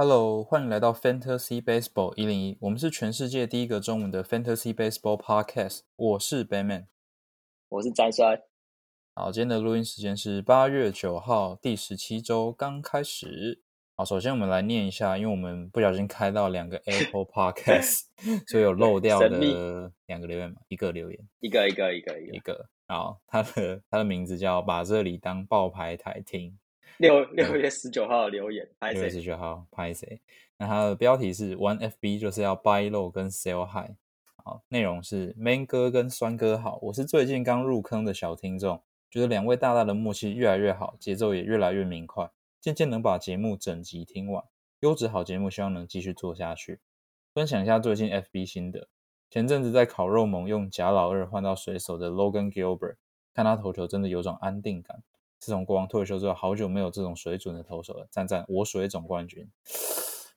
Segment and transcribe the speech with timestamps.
[0.00, 5.80] Hello，欢迎来到 Fantasy Baseball 一零一，我们是全世界第一个中文的 Fantasy Baseball Podcast。
[5.96, 6.86] 我是 Batman，
[7.68, 8.44] 我是詹帅。
[9.16, 13.60] 好，今天的录音时间是八月九号，第十七周刚开始。
[13.96, 18.02] 好，首先我们来念一下，因为我们不小心开到两个 Apple Podcast，
[18.46, 22.68] 所以有漏掉的两个留言嘛，一个留言，一个一个一个一个，一个。
[22.86, 26.56] 好，他的他的名字叫把这里当爆牌台听。
[26.98, 29.08] 六六月十九号的留言，拍六月？
[29.08, 30.20] 十九号拍谁？
[30.56, 33.94] 那它的标题是 One FB，就是要 buy low 跟 sell high。
[34.36, 42.28] 好，内容是 Man 哥跟酸哥好，我是最近刚入坑的小听众，觉得两位大大的默契越来越好，节奏也越来越明快，
[42.60, 44.42] 渐渐能把节目整集听完。
[44.80, 46.80] 优质好节目，希望能继续做下去。
[47.32, 48.88] 分享一下最近 FB 心得。
[49.30, 52.96] 前阵子在烤肉盟用假老二换到水手的 Logan Gilbert，
[53.34, 55.02] 看他投球真的有种安定感。
[55.38, 58.06] 自从国王退休之后，好久没有这种水准的投手了。
[58.10, 59.48] 赞赞，我水总冠军。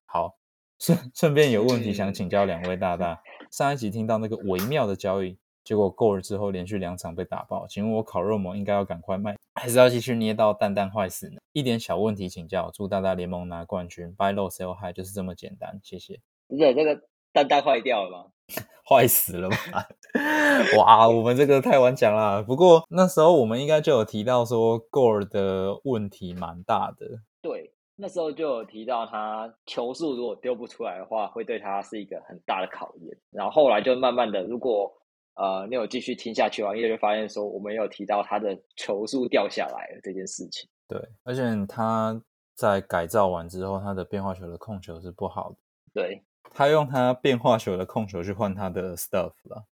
[0.05, 0.37] 好，
[0.79, 3.21] 顺 顺便有问题想请教两位大大。
[3.51, 11.41] 上一集听到那个微妙的交易，结果够了之后连续两场被打爆，请问我烤肉盟应该要赶快卖，还是要继续捏到蛋蛋坏死呢？
[11.51, 16.21] 一点小问题请教，祝大大联盟拿冠军，buy low sell high 就是这么简单，谢谢。
[16.48, 17.01] 不是这个
[17.33, 18.31] 蛋蛋坏掉了吗？
[18.88, 19.88] 坏死了吧？
[20.77, 22.44] 哇，我们这个太晚讲了。
[22.44, 27.07] 不过那时候我们应该就有提到说 Gore 的问题蛮大的。
[27.41, 33.18] 对，那时候就有提到他球速如果丢不出来的话，会对他是一个很大的考验。
[33.32, 34.91] 然后后来就慢慢的，如果
[35.35, 40.70] 呃你有继续听下去的话，你就会发现说我们有提到他的球速掉下来了这件事情。
[40.90, 42.22] 对，而且他
[42.54, 45.55] 在改造完之后，他的变化球的控球是不好的。
[45.94, 49.65] 对，他用他变化球的控球去换他的 stuff 了。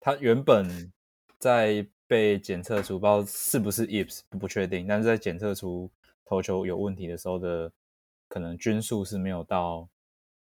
[0.00, 0.92] 他原本
[1.38, 5.90] 在被检测出，不知道是不是 ips 不确定，但是在检测出
[6.24, 7.72] 投球有问题的时候的
[8.28, 9.88] 可能均数是没有到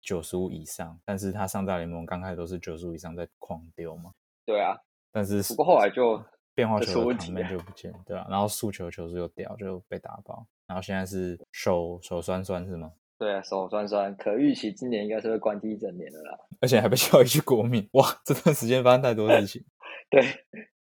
[0.02, 4.12] 九十五以上，但是他上大联盟刚开始都是九十五以上在狂丢嘛，
[4.46, 4.78] 对啊，
[5.12, 6.22] 但是不过后来就
[6.54, 12.92] 变化球的场面问题了就不见，对啊、然后速球球速又掉，就被打爆，然后现在是手手酸酸是吗？
[13.24, 16.38] 对啊，手酸酸，可预期今年应该是会关机一整年的啦。
[16.60, 18.06] 而且还被叫一去国民， 哇！
[18.26, 19.64] 这段时间发生太多事情。
[20.12, 20.22] 对，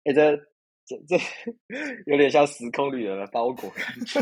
[0.06, 0.35] 哎、这
[0.84, 1.18] 这这
[2.12, 4.19] 有点像时空旅人的包裹感觉。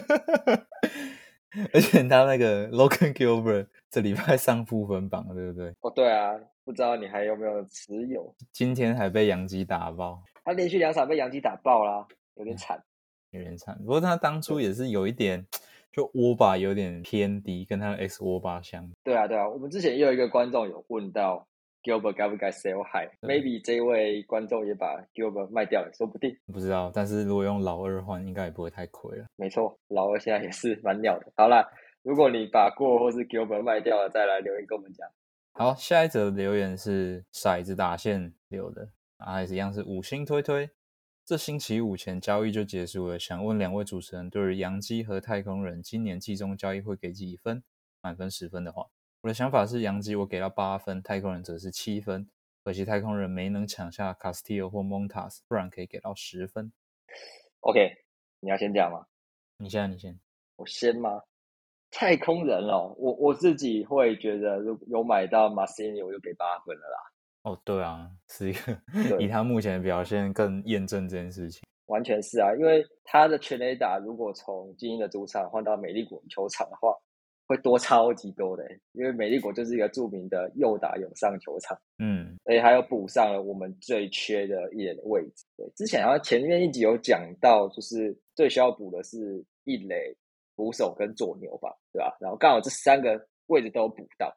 [1.74, 5.74] 而且他那个 Logan Gilbert 这礼拜上负分榜，对不对？
[5.80, 6.34] 哦，对啊，
[6.66, 8.36] 不知道你还有没有持有？
[8.52, 12.06] 今天还被杨基打爆，他连续两场被杨基打爆啦，
[12.36, 12.84] 有点惨。
[13.32, 13.78] 有点惨。
[13.80, 15.46] 不过他当初也是有一点，
[15.92, 18.90] 就窝把有点偏低，跟他的 X 窝把相。
[19.04, 21.48] 对啊，对啊，我们之前也有一个观众有问到
[21.84, 26.38] Gilbert 该不该 sell high，maybe 这位观众也把 Gilbert 卖掉了，说不定。
[26.54, 29.26] 不知道，但是如果用老二换，应该也不会太亏了。
[29.36, 31.32] 没错，老二现在也是蛮鸟的。
[31.36, 31.68] 好啦，
[32.04, 35.08] 如果你把过或是 Gilbert 卖掉了，再来留言跟我们讲。
[35.54, 40.70] 好，下一则留言是骰子打线留的，啊，还是一样是五星推推。
[41.30, 47.62] 这星期五前交易就结束了，想问两位主持人，对于洋基和太空人今年季中交易会给几分？
[48.02, 48.88] 满分十分的话，
[49.22, 52.28] 我的想法是洋基我给到八分，太空人则是七分。
[52.64, 56.74] 可惜太空人没能抢下 Castillo 或 Montas，不然可以给到十分。
[57.60, 57.92] OK，
[58.40, 59.06] 你要先讲吗？
[59.58, 60.20] 你先你先，
[60.56, 61.22] 我先吗？
[61.92, 66.98] 太空人哦，我我自己会觉得，如果有买到 i n i 我就给八分了啦。
[67.50, 71.64] 哦，对啊，是一个以他目前的表现更验证这件事情。
[71.88, 76.94] 完全是啊，因为他的全垒打如果从精英的主场换到美丽国球场的话，
[77.48, 78.80] 会多超级多的欸。
[78.92, 85.44] 因为美丽国就是一个著名的右打有上球场，嗯，而且还有补上了我们最缺的一垒的位置。
[85.58, 90.16] 对，之前好像前面一集有讲到，就是最需要补的是一垒、
[90.56, 92.16] 捕手跟左牛吧，对吧？
[92.22, 94.32] 然后刚好这三个位置都有补到。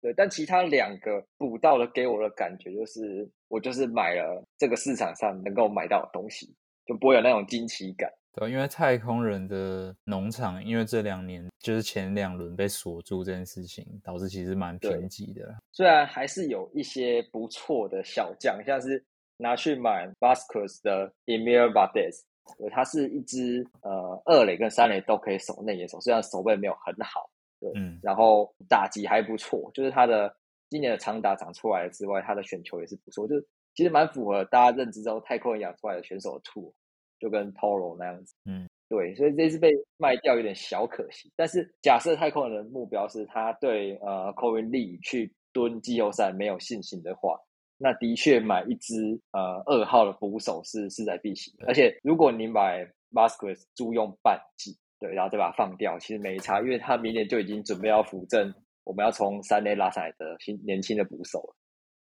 [0.00, 6.54] 对，但其他两个补到了给我的感觉就是，我就是买了这个市场上能够买到的东西，
[6.86, 8.10] 就不会有那种惊奇感。
[8.32, 15.52] 对，因为太空人的农场，因为这两年就是前两轮被锁住这件事情，导致其实蛮贫瘠的。
[15.72, 19.04] 虽然还是有一些不错的小将，像是
[19.38, 22.20] 拿去买 Vasquez 的 Emil Valdez，
[22.58, 27.28] 对，他是一支呃二垒跟三垒都可以守内野手，虽然守备没有很好，
[27.74, 30.34] 嗯，然后打击还不错，就是他的
[30.70, 33.34] 今年的长打长出来了之外，他的选球也是不错，就
[33.74, 36.74] 其实蛮符合大家认知中太空人养出来的选手的图，
[37.18, 38.34] 就跟 Toro 那样子。
[38.44, 41.30] 嗯，对，所以这次被卖掉有点小可惜。
[41.36, 47.38] 但是假设太空人的目标是他对呃 Corin Lee 去蹲季后赛没有信心的话，
[47.76, 51.54] 那的确买一支呃二号的捕手是势在必行。
[51.66, 58.52] 而且如果你买 Vasquez 租用半季，对，然后再把它放掉，其实没差，因为他明年就已经准备要扶正
[58.84, 61.54] 我们要从三垒拉上来的新年轻的捕手了。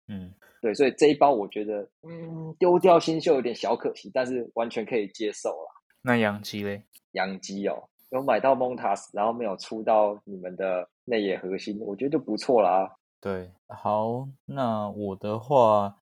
[0.08, 5.70] 嗯，对，所以这一包我觉得，嗯，丢掉新秀有点小可惜，但是完全可以接受啦。
[6.02, 6.82] 那杨基嘞？
[7.12, 12.94] 杨基哦，有买到蒙塔斯，然后没有出到你们的内野核心，我觉得就不错啦。
[13.20, 15.96] 对，好，那我的话，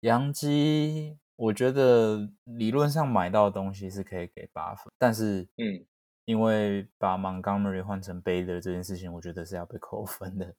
[0.00, 5.86] 杨基，我觉得理论上买到的东西是可以给八分，但是，嗯，
[6.24, 10.54] 因为把 Montgomery 换成 Bader 这件事情，我觉得是要被扣分的。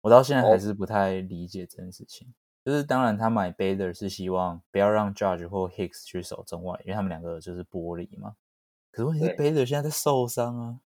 [0.00, 2.32] 我到现在还是不太理解这件事情。
[2.64, 8.34] 就是当然，他买 Bader 是希望不要让 Judge 或 Hicks 去守中外，因为他们两个就是玻璃嘛。
[8.90, 10.80] 可是问题是 Bader 现在在受伤啊，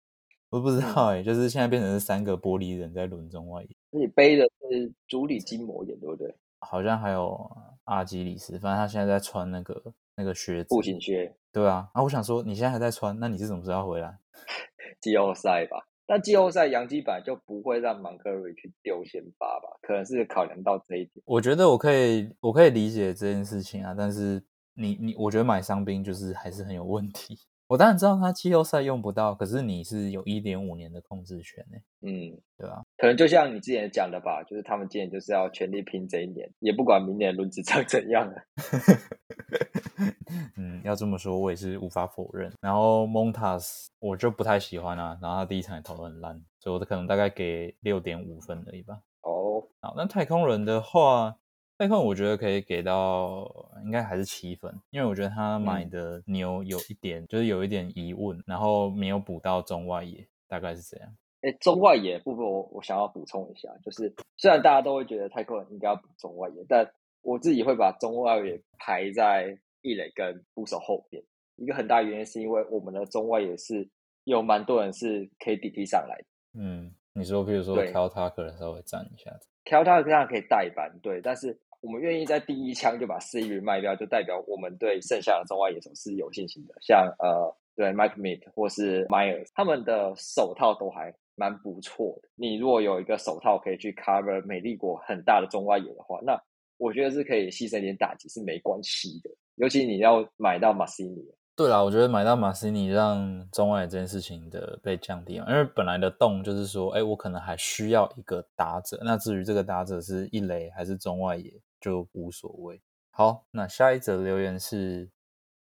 [0.50, 3.68] 我不知道哎，就是现在变成是三个玻璃人在轮中外野。
[3.90, 6.34] 你背的是主理筋膜炎，对不对？
[6.60, 7.50] 好像还有
[7.84, 11.34] 阿基里斯，反正他现在在穿那个那个靴子，步行靴。
[11.50, 14.18] 对啊，啊，我想说你现在还在穿，那你是什么时候要回来？
[15.00, 15.88] 季后赛吧。
[16.08, 19.78] 那季后赛杨基版就不会让芒克瑞去丢先发吧？
[19.80, 21.22] 可能是考量到这一点。
[21.24, 23.94] 我觉得我可以，我可以理解这件事情啊。
[23.96, 24.42] 但是
[24.74, 27.38] 你你，我觉得买伤兵就是还是很有问题。
[27.68, 31.78] 我当然知道他季后赛用不到，可是你是有一点五年的控制权呢。
[32.02, 32.82] 嗯，对吧？
[32.98, 38.34] 可能就像你之前讲的吧，就是他们今年就是要全力拼这一年，也不管明年轮子长怎样了。
[40.56, 42.52] 嗯，要这么说，我也是无法否认。
[42.60, 49.00] 然后 Montas 我就不太喜欢啊，然后他第一场也投的很烂，所以我的可能大概给六点五分而已吧。
[49.22, 51.36] 哦，好，那太空人的话，
[51.78, 53.50] 太空我觉得可以给到
[53.84, 61.08] 应该还是七分，因为我觉得他买的牛有一点就是有一点疑问，然后没有补到中外野，大概是这样。
[61.42, 66.88] 哎，中外野部分我我想要补充一下，就是虽然大家都会觉得太空人应该要补中外野，但
[67.22, 71.22] 我自己会把中外野排在一垒跟捕手后边。
[71.56, 73.88] 一个很大原因是因为我们的中外野是
[74.24, 76.24] 有蛮多人是可以顶替上来的。
[76.60, 81.20] 嗯，你说，比如说 Cal Tucker 稍微站一下子，Cal Tucker 这样可以代班，对。
[81.20, 86.74] 但是我们愿意在第一枪就把 C 鱼卖掉，就代表我们对剩下的中外野手是有信心的。
[86.80, 91.14] 像呃，对 Mike Mead 或是 Myers，他们的手套都还。
[91.34, 92.28] 蛮不错的。
[92.36, 96.38] 你如果有一个手套可以去 cover 美丽国很大的中外野的话，那
[96.82, 99.30] 我觉得是可以牺牲一点打击是没关系的。
[99.54, 101.22] 尤其你要买到马西尼。
[101.54, 108.98] 对啦，我觉得买到马西尼让中外野这件事情的被降低啊，因为本来的洞就是说，哎，我可能还需要一个打者。
[109.04, 112.80] 那至于这个打者是一垒还是中外野就无所谓。
[113.10, 115.08] 好，那下一则留言是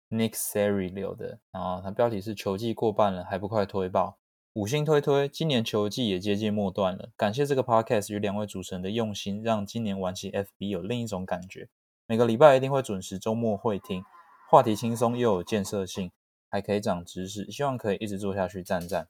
[0.09, 4.19] Nick Seri 留的，然后他标题是球季过半了还不快推爆。
[4.55, 7.09] 五星推推，今年球季也接近末段了。
[7.17, 11.71] 感谢这个 podcast 与两位主持人的用心，让今年玩起 FB 有另一种感觉。
[12.07, 14.05] 每个礼拜一定会准时周末会听，
[14.51, 16.11] 话题轻松又有建设性，
[16.51, 17.51] 还可以长知识。
[17.51, 19.09] 希望可以一直做下去，赞赞。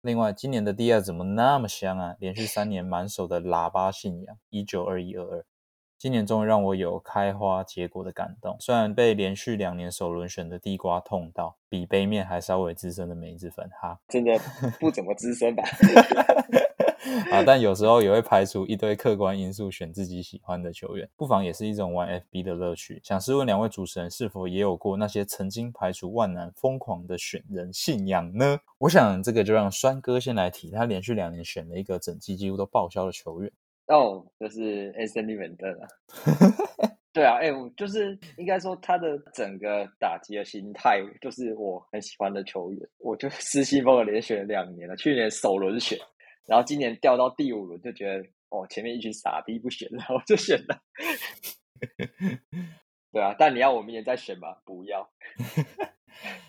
[0.00, 2.14] 另外，今年的第二怎么那么香啊？
[2.18, 5.44] 连续三年满手的喇叭信仰，一九二一二二。
[5.98, 14.38] 今年终于让我有开花结果的感动，虽然被连续两年首轮选的地瓜痛到，比杯面还稍微资深的梅子粉哈，真的
[14.78, 15.64] 不怎么资深吧？
[17.32, 23.00] 啊，但有时候也会排除一堆客观因素选自己喜欢的球员，不妨也是一种玩 FB 的乐趣。
[23.02, 28.60] 想试问两位主持人，是否也有过那些曾经排除万难疯狂的选人信仰呢？
[28.78, 33.50] 我想这个就让栓哥先来提，他连续两年选了一个整季几乎都报销的球员。
[33.88, 35.74] 哦，就是 Anthony v a n d e
[37.12, 42.88] 对啊，哎，我就是应该说他的整个打击的心态，就是我很喜欢的球员。
[42.98, 45.98] 我就失心疯了，连选两年了，去年首轮选，
[46.46, 50.78] 然后今年掉到第五轮，就觉得哦，前面一群傻逼不选了，我就选了。
[53.10, 54.56] 对啊，但你要我明年再选吗？
[54.64, 55.10] 不要。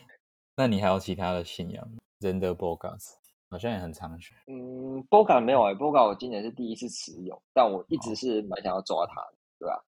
[0.58, 3.16] 那你还有其他的信仰 z e n d e r Bogas。
[3.50, 4.38] 好像也很常选。
[4.48, 9.84] 嗯，波卡没有哎，波卡我今年是第一次持有，但我一直是蛮想要抓他的，对吧？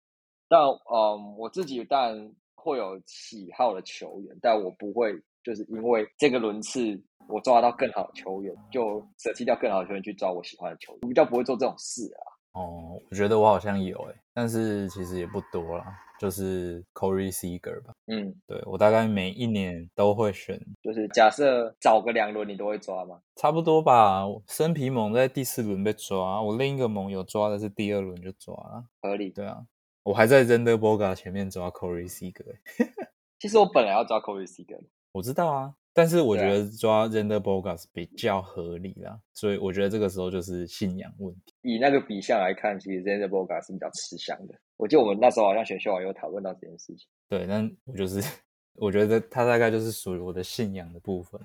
[0.47, 5.13] 但嗯，我自己当然会有喜好的球员，但我不会
[5.43, 12.38] 就是因为这个轮次我抓到更好的球员，就舍弃掉更好的球员去抓我喜欢的球员，我比较不会做这种事啊。
[12.53, 15.85] 哦，我觉得我好像有哎，但是其实也不多啦，
[16.19, 17.93] 就是 Corey Seager 吧。
[18.07, 23.21] 嗯，对我大概每一年都会选，就是假设找个两轮你都会抓吗？
[23.35, 24.23] 差不多吧。
[24.47, 29.29] 生皮猛在第四轮被抓，我另一个蒙有抓的是第二轮就抓了，合理。
[29.29, 29.65] 对啊，
[30.03, 32.55] 我还在 Zender Boga 前面抓 Corey Seager。
[33.39, 34.81] 其实我本来要抓 Corey Seager，
[35.13, 35.75] 我知道啊。
[35.99, 41.53] 但是我觉得抓 Zender Bogas 比较合理啦，所以我觉得这个时候就是信仰问题。
[41.61, 44.55] 以那个比项来看，其实 Zender Bogas 是比较吃香的。
[44.77, 47.05] 我记得我们那时候好像选秀网有讨论到这件事情。
[47.27, 48.21] 对，但我就是
[48.79, 51.37] 我觉得他大概就是属于我的信仰的部分。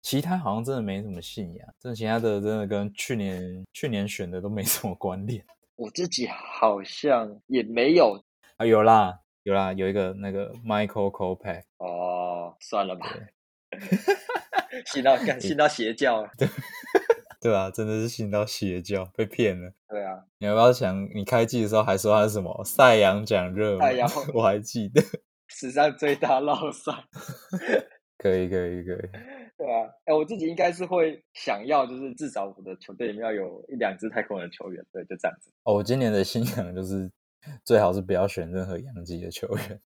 [0.00, 5.44] 其他好像真的没什么信仰，这其他的真的跟去年去年选的都没什么关联。
[5.76, 8.18] 我自己好像也没有
[8.56, 13.06] 啊，有啦有啦，有一个那个 Michael c o p a c 哦，算了吧，
[14.86, 16.48] 信到 信到邪教了，对
[17.40, 19.72] 对啊，真的是信到邪教，被骗了。
[19.88, 21.08] 对啊，你要不要想？
[21.14, 23.96] 你开季的时候还说他是什么赛扬奖热门？
[24.34, 25.02] 我还记得
[25.48, 26.92] 史上最大绕赛。
[28.18, 29.10] 可以可以可以。
[29.56, 35.50] 对啊，哎，我自己应该是会想要，就是至少我的球队里面要有一两支太空人球员，对，就这样子。
[35.64, 37.10] 哦，我今年的信仰就是
[37.64, 39.80] 最好是不要选任何洋基的球员。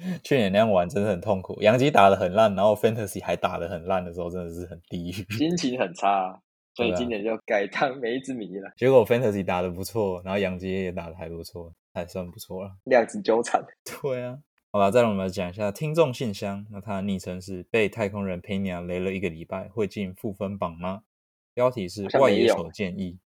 [0.24, 6.40] 去年那样玩真的很痛苦，杨基打的很烂，然后 Fantasy 还打的很烂的时候，真的是很低狱，心情很差。
[6.74, 8.72] 所以今年就改当梅子迷了。
[8.78, 12.72] 结果 Fantasy 打的不错，然后杨基也打的还不错，还算不错了。
[12.84, 13.62] 量子纠缠。
[14.00, 14.38] 对啊。
[14.70, 16.66] 好了，再让我们来讲一下听众信箱。
[16.70, 21.02] 那他的昵称是被太空人 Pena 雷了一个礼拜，会进负分榜吗？
[21.52, 23.18] 标题是外野手建议。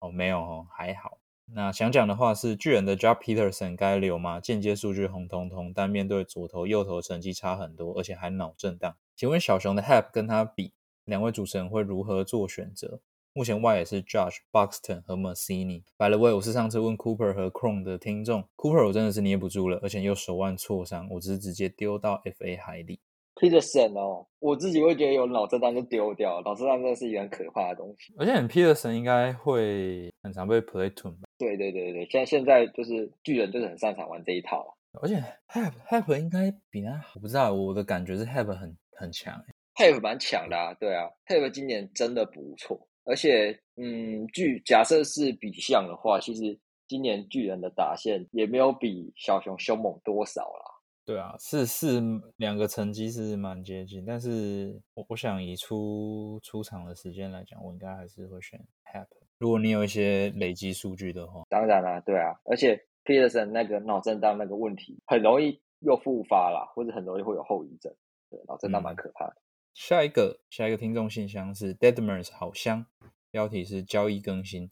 [0.00, 1.17] 哦，没有哦，还好。
[1.54, 4.38] 那想讲的话是巨人的 Job Peterson 该留吗？
[4.38, 8.94] 间接数据红彤彤，但面对左投右投成绩差很多，而且还脑震荡。
[9.16, 10.72] 请问小熊的 Hap 跟他比，
[11.04, 13.00] 两位主持人会如何做选择？
[13.32, 15.82] 目前 Y 也是 Judge Buxton 和 Massini。
[15.96, 22.98] By the way，我是上次问 Cooper 和 Cron 的听众，Cooper 我真的是捏不住了，而且又手腕挫伤，我只是直接丢到 FA 海里。
[23.36, 28.12] Peterson 哦，我自己会觉得有脑震荡就丢掉，脑震荡真的是一个很可怕的东西。
[28.18, 31.27] 而且 Peterson 应该会很常被 Play t o n 吧？
[31.38, 35.16] 对对对对，现在现在就是巨人就是很擅长玩这一套而且
[35.48, 39.40] Have Have 应该比他，我不知道，我的感觉是 Have 很很强
[39.76, 42.88] ，Have 蛮强的啊，对啊，Have 今年真的不错。
[43.04, 50.64] 而且，嗯，据假设是比项的话，其实今年巨人的打线也没有比小熊凶猛多少啦。
[51.06, 52.02] 对啊，是是
[52.36, 58.58] 两个成绩是蛮接近，但是我我想以出出场的时间来讲，我应该还是会选
[58.92, 59.06] Happ。
[59.38, 67.94] 如果你有一些累积数据的话，当然啦，对啊，而且 Peterson 那个脑震荡那个问题很容易又复发啦，或者很容易会有后遗症。
[68.30, 69.36] 对，脑震荡蛮可怕的。
[69.74, 72.86] 下一个下一个听众信箱是 Deadmers 好香，
[73.30, 74.70] 标题是交易更新。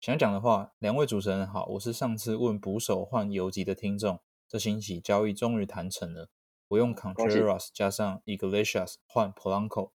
[0.00, 6.28] 想讲的话，两位主持人好，我是上次问捕手换游击的听众，这星期交易终于谈成了，
[6.68, 9.90] 我用 Contreras 加上 Iglesias 换 Polanco，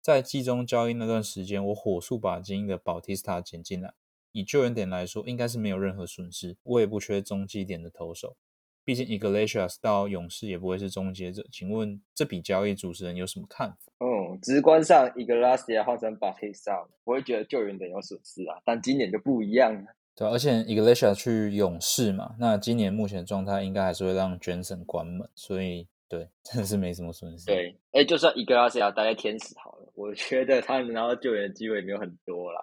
[0.00, 3.92] 在季中交易那段时间，我火速把精英的 Bautista 捡进来，
[4.32, 8.36] 以救援点来说，应该是没有任何损失，我也不缺中继点的投手。
[8.84, 11.44] 毕竟，Iglesias 到勇士也不会是终结者。
[11.52, 13.92] 请问这笔交易主持人有什么看法？
[13.98, 18.56] 嗯，直观上，Iglesias 换成 Bautista，我会觉得救援点有损失啊。
[18.64, 19.94] 但今年就不一样了。
[20.14, 27.46] 对，而且 Iglesias 去勇士嘛，那今年目前状态应该还是会让 Jensen 关门，所以对，真的是没什么损失。
[27.46, 32.60] 对，哎，就算 Iglesias 待在天使好了，我觉得他能拿到救援的机会没有很多啦。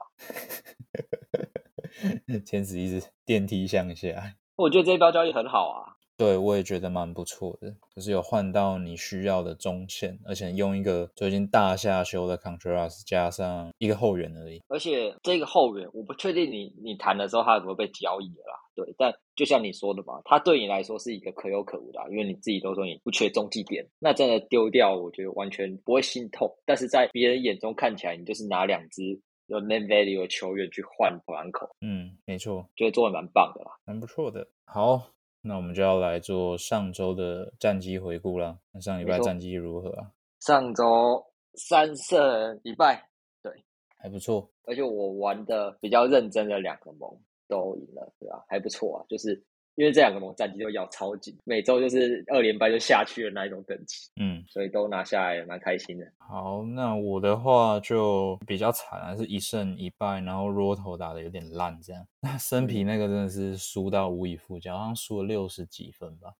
[2.46, 4.36] 天使一直电梯向下。
[4.56, 5.96] 我觉得这一包交易很好啊。
[6.18, 14.64] 对，我也觉得蛮不错的，就是有换到你需要的中线，而且用一个最近大下修的 Contreras 加上一个后援而已。
[14.70, 18.56] 而且这个后援，我不确定你你谈的时候他有没有被交易的啦。
[18.76, 26.54] 对，但就像你说的嘛，他对你来说是一个可有可无的，因为你自己都说你不缺中继点，那真的丢掉，我觉得完全不会心痛。
[26.66, 31.70] 但是在别人眼中看起来，你就是拿两只有 name value 的球员去换盘口。
[31.82, 34.48] 嗯，没错，觉得做的蛮棒的啦，蛮不错的。
[34.66, 35.12] 好。
[35.48, 38.58] 那我们就要来做上周的战绩回顾了。
[38.72, 40.10] 那上礼拜战绩如何啊？
[40.40, 43.08] 上周三胜一败，
[43.44, 43.54] 对，
[43.96, 44.50] 还不错。
[44.64, 47.08] 而且我玩的比较认真的两个盟
[47.48, 48.44] 都赢了，对吧？
[48.48, 49.44] 还不错啊，就是。
[49.78, 56.10] 因为这两个盟战绩都咬超紧，每周就是二连败就下去的那一种等级，嗯，所以都拿下来蛮开心的。
[56.18, 62.08] 好，那我的话就比较惨啊，是一胜一败，然后 Roto 打的有点烂，这样。
[62.22, 66.34] 那生皮那个真的是输到无以复加，好像输了六十几分吧，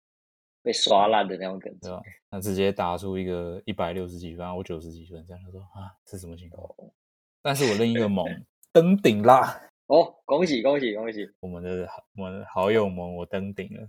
[0.64, 1.90] 被刷烂的那种感觉。
[1.90, 2.02] 对吧？
[2.30, 6.66] 那直接打出一个一百六十几分，我九十几分，这样他说啊，是什么情况？
[7.44, 8.26] 但是我另一个猛
[8.72, 9.60] 登顶啦。
[9.88, 11.30] 哦，恭喜恭喜恭喜！
[11.40, 11.88] 我们的
[12.18, 13.88] 我们的好友盟我登顶了，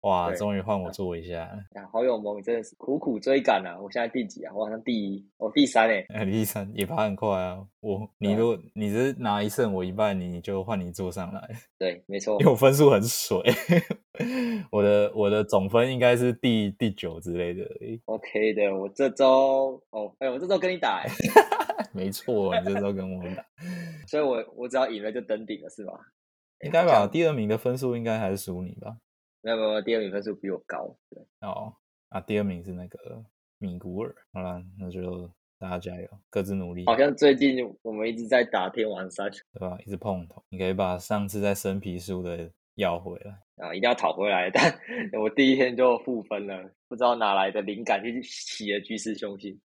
[0.00, 1.50] 哇，终于换我做一下。
[1.92, 3.78] 好友盟真的是苦苦追赶啊！
[3.78, 4.52] 我现在第几啊？
[4.54, 6.04] 我好像第一，我第三哎。
[6.08, 7.62] 哎，第三也爬很快啊！
[7.80, 11.46] 我你如果你是拿一胜我一半，你就换你坐上来。
[11.78, 12.40] 对，没错。
[12.40, 13.38] 因为我分数很水，
[14.72, 17.62] 我的我的总分应该是第第九之类的。
[18.06, 21.04] OK 的，我这周哦，哎，我这周跟你打。
[21.92, 23.44] 没错，你这时候跟我打，
[24.06, 25.92] 所以我我只要赢了就登顶了，是吧？
[26.60, 28.96] 应该吧，第二名的分数应该还是输你吧？
[29.42, 30.96] 没有没有，第二名分数比我高。
[31.10, 31.74] 对哦，
[32.08, 33.24] 啊，第二名是那个
[33.58, 34.14] 米古尔。
[34.32, 39.76] 好了，那就大家加油，各自努力，好像最近我们一直在打天王山对吧？
[39.84, 43.38] 一直碰头，你可以把上次在生皮输的要回来。
[43.56, 44.50] 啊，一定要讨回来。
[44.52, 44.72] 但
[45.20, 49.60] 我第一天就负分了，不知道哪来的灵感去起了居士雄心。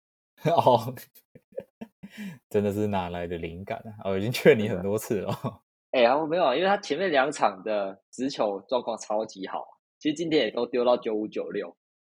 [0.44, 0.94] 哦，
[2.50, 4.10] 真的是哪来的灵感啊？
[4.10, 5.32] 我已经劝你很多次了。
[5.92, 9.64] 哎呀，我没有啊，因为他前面两场的直球状况超级好，
[9.98, 11.74] 其实今天也都丢到九五九六，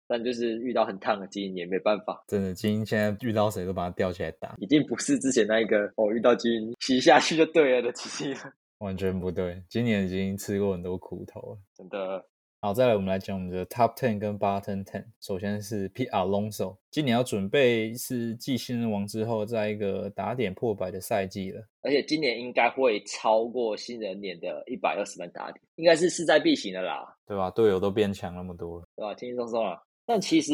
[0.08, 2.24] 但就是遇到很烫的基因也没办法。
[2.26, 8.52] 真的，基因现在遇到谁都把他吊起来打，已经不是之前那一个哦，遇到基因洗下去就对了的基因了。
[8.78, 9.62] 完全不对。
[9.68, 11.58] 今年已经吃过很多苦头了。
[11.74, 12.26] 真的。
[12.66, 15.04] 好，再来我们来讲我们的 Top Ten 跟 Bottom Ten。
[15.20, 16.04] 首先是 P.
[16.06, 21.64] Alonso，今年要准备是继新人王之后，在一个打点破百的赛季了。
[21.82, 27.48] 而且今年应该会超过新人年的一百二十分打点，应该是势在必行的啦，对吧？
[27.52, 29.14] 队友都变强那么多了，对吧？
[29.14, 29.80] 轻轻松松了。
[30.04, 30.52] 但其实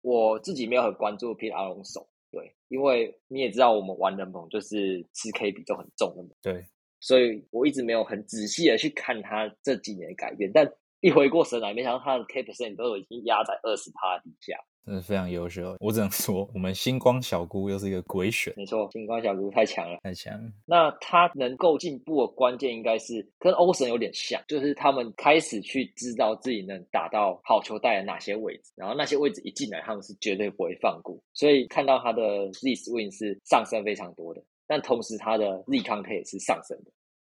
[0.00, 1.48] 我自己没有很关注 P.
[1.52, 6.66] Alonso，对，因为你也知道我们玩的盟就是吃 K 比重很重的嘛，对。
[6.98, 10.64] 所以我一直没有很仔细的去看他这几年的改变，但
[11.02, 14.56] 一回过神来，没想到他的 K percent 都已经压在二十趴底下，
[14.86, 15.76] 真的非常优秀。
[15.80, 20.32] 我只能说，我们星光小姑又是一个鬼选，没错，星光小姑太强了，太强。
[20.64, 31.20] 那他能够进步的关键，应该是跟欧神有点像，就是他们开始去知道自己能打到好球带的哪些位置，然后那些位置一进来，他们是绝对不会放过。
[31.34, 36.92] 所以看到他的 Z swing 是上升非常多的，但同时他的 Z count 也是上升的。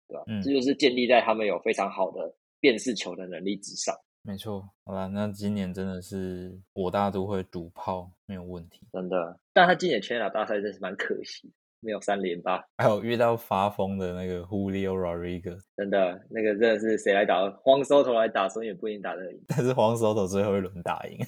[0.06, 0.22] 对吧？
[0.26, 2.30] 嗯，这就是建立在他们有非常好的
[2.64, 3.94] 辨识球的能力之上。
[4.22, 9.38] 没错，好了，那今年真的是我大都会赌炮没有问题，真的。
[9.52, 12.64] 但他今年全打大赛真是蛮可惜，没有三连霸。
[12.78, 17.50] 还有遇到发疯的那个 Julio Rodriguez，真的，那个真的是谁来打？
[17.62, 19.38] 荒收头来打，所以也不一定打得赢。
[19.46, 21.18] 但是荒收头最后一轮打赢。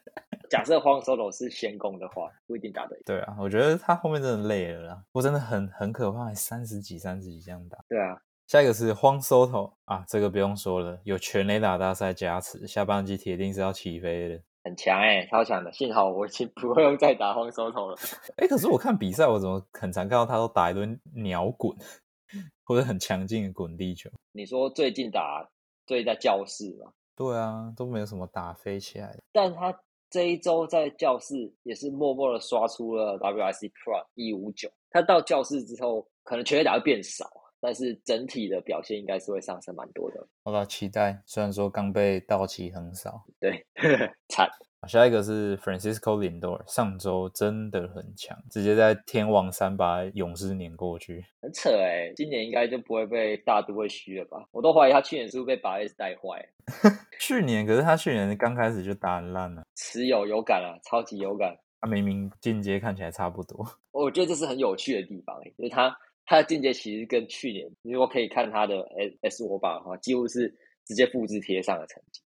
[0.48, 3.02] 假设荒收头是先攻的话，不一定打得赢。
[3.04, 7.84] 对啊，我觉得他后面真的累了啦，我真的很很可怕，三十几、三十几这样打。
[7.90, 8.18] 对啊。
[8.48, 15.70] 下一个是荒收头啊，这个不用说了，有全垒打大赛加持，下半季铁定是要起飞的，很强哎，超强的。
[15.70, 17.96] 幸好我已经不会用再打荒收头了。
[18.40, 21.76] 哎，可是我看比赛，我怎么很常看到他都打一顿鸟滚，
[22.64, 24.08] 或者很强劲的滚地球。
[24.32, 25.46] 你说最近打
[25.86, 26.90] 最在教室吗？
[27.14, 29.18] 对啊，都没有什么打飞起来的。
[29.30, 31.34] 但他这一周在教室
[31.64, 34.70] 也是默默的刷出了 WRC Pro 一五九。
[34.88, 37.30] 他到教室之后，可能全垒打会变少。
[37.60, 40.26] 但是整体的表现应该是会上升蛮多的。
[40.44, 41.22] 好吧，期待。
[41.26, 43.66] 虽然说刚被道奇横扫，对，
[44.28, 44.48] 惨。
[44.86, 52.12] 下一个是 Francisco Lindor，上周真的很强，直接在天王山把勇士碾过去，很扯哎。
[52.14, 54.46] 今年应该就不会被大都会虚了吧？
[54.52, 56.48] 我都怀疑他去年是不是被八 S 带坏。
[57.18, 61.58] 去年可是他去年刚开始就打很烂了，持有有感啊，超级有感。
[61.80, 65.98] 他明明进阶看起来差不多， 我觉得这是很有趣的地方哎，就是他。
[66.28, 72.20] 他的境界其实跟去年，如果可以看他的 S S 我把的话，几乎是直接复制贴上的成绩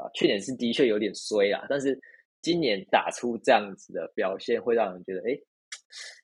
[0.00, 0.08] 啊。
[0.14, 2.00] 去年是的确有点衰啊，但是
[2.40, 5.36] 今年打出这样子的表现，会让人觉得，哎，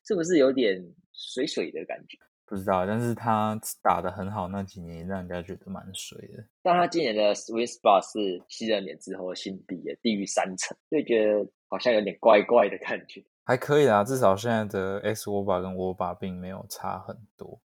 [0.07, 0.81] 是不是有点
[1.13, 2.17] 水水的感觉？
[2.47, 6.45] 不知道，但是他打的很好，那几年让人家觉得蛮水的。
[6.63, 13.21] 但他今年的 Sweet Spot 是七二年之后的新低，低于三成，就觉得好像有点怪怪的感觉。
[13.47, 17.61] 还可以啦，至少现在的 X 握把跟握把并没有差很多。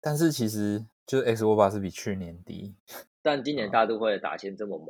[0.00, 2.76] 但是其实就是 X 握把是比去年低。
[3.20, 4.88] 但今年大都会的打线这么猛，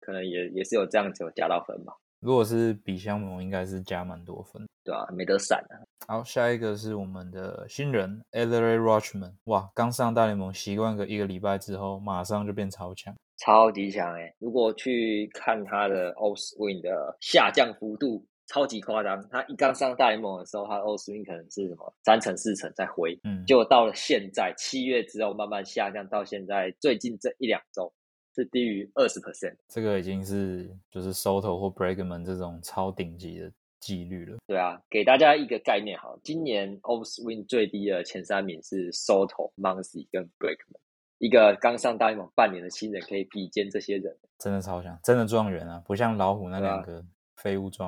[0.00, 1.96] 可能也也是有这样子有加到分吧。
[2.18, 5.78] 如果是比相猛，应该是加蛮多分，对啊，没得闪啊。
[6.08, 14.34] 好，下一个是我们的新人 e l e r y Rochman，哇，刚上大联盟习惯个一个礼拜之后，马上就变超强，超级强哎！
[14.38, 18.26] 如果去看他的 O swing 的下降幅度。
[18.46, 19.26] 超级夸张！
[19.30, 27.90] 他一刚上大联盟的时候，他的 O swing 可能是什么三成四成在挥，嗯，结果到了现在七月之后慢慢下降，到现在最近这一两周
[28.34, 29.56] 是低于二十 percent。
[29.68, 34.36] 这个已经是就是 Soto 或 Bregman 这种超顶级的纪律了。
[34.46, 40.78] 对啊，给大家一个概念哈，今年 O swing 最低的前三名是 Soto、Muncy 跟 Bregman，
[41.16, 47.02] 一个刚上大联盟半年的新人可以比肩这些人，真的超强，真的状元啊，不像老虎那两个。
[47.44, 47.86] 废物状，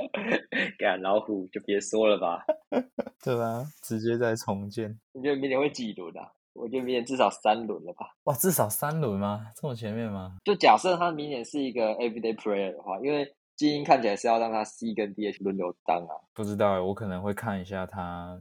[0.78, 2.44] 干老虎就别说了吧，
[3.24, 3.64] 对吧？
[3.82, 4.90] 直接再重建。
[5.14, 6.30] 你觉得明年会几轮啊？
[6.52, 8.06] 我觉得明年至少三轮了吧。
[8.24, 9.46] 哇，至少三轮吗？
[9.56, 10.36] 这么前面吗？
[10.44, 16.12] 就假设他明年是一个 everyday player 的话，因为基因看起来是要让他 C 跟 DH 轮流当啊。
[16.34, 18.38] 不知道，我可能会看一下他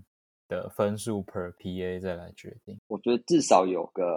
[0.50, 2.78] 的分数 per PA 再来决定。
[2.88, 4.14] 我觉得至少有个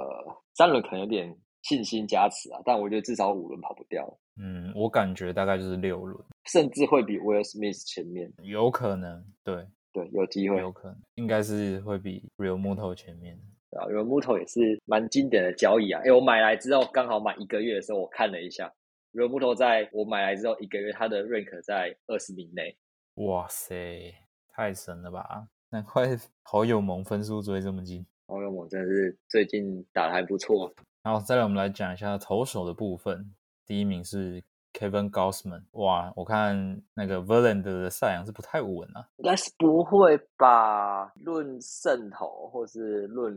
[0.54, 10.70] 三轮可能有点信心加持啊，但我觉得至少五轮跑不掉，嗯，我感觉大概就是六轮，甚至会比 Will Smith 前面，有可能，对，对，有机会有。
[10.72, 13.38] 可能，应该是会比 Real Muto 前面。
[13.72, 16.00] 啊，因为木头也是蛮经典的交易啊。
[16.02, 18.72] 哎，我买来之后刚好满一个月的时候，我看了一下，
[19.12, 22.74] 因为木头在我买来之后一个月，它的 rank 在二十名内。
[23.16, 24.14] 哇塞，
[24.48, 25.48] 太神了吧！
[25.70, 28.06] 难怪好友盟分数追这么近。
[28.26, 30.72] 好友盟真的是最近打的还不错。
[31.08, 33.34] 好，再来我们来讲一下投手的部分。
[33.64, 34.44] 第一名是
[34.74, 35.62] Kevin Gausman。
[35.70, 39.08] 哇，我看那个 Verlander 的赛扬是不太稳啊。
[39.16, 41.10] 应该是不会吧？
[41.14, 43.34] 论胜投或是论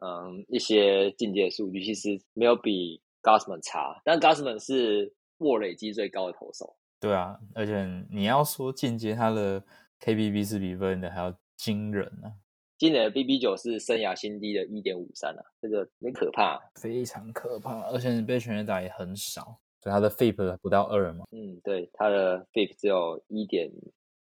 [0.00, 4.02] 嗯一些进阶数据，其实没有比 Gausman 差。
[4.04, 6.76] 但 Gausman 是握累积最高的投手。
[7.00, 9.64] 对啊，而且你要说进阶，他的
[10.02, 12.36] KBB 是比 Verlander 还要惊人啊。
[12.78, 21.24] 今年的 BB 九是生涯新低的一点五三啊，这个很可怕，非常可怕，而且被全垒打也很少，所以他的 FIP 不到二嘛。
[21.32, 23.68] 嗯，对，他的 FIP 只有一点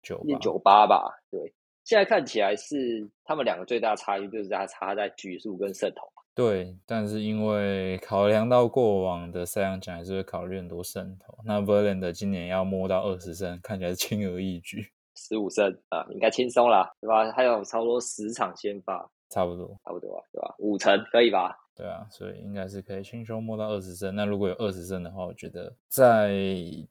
[0.01, 1.21] 九一九八吧。
[1.29, 6.01] 对，现在看起来是他们两个最大差异就是他差在局数跟胜投。
[6.33, 11.37] 对，但是因为考量到过往的赛扬奖，还是会考虑很多胜投。
[11.45, 14.91] 那 Verlander 今年要摸到二十胜，看起来是轻而易举。
[15.31, 17.31] 十五胜啊，应该轻松啦，对吧？
[17.31, 20.53] 还有差不多十场先发，差不多，差不多啊，对吧？
[20.57, 21.57] 五成可以吧？
[21.73, 24.13] 对啊，所以应该是可以轻松摸到二十胜。
[24.13, 26.35] 那如果有二十胜的话，我觉得在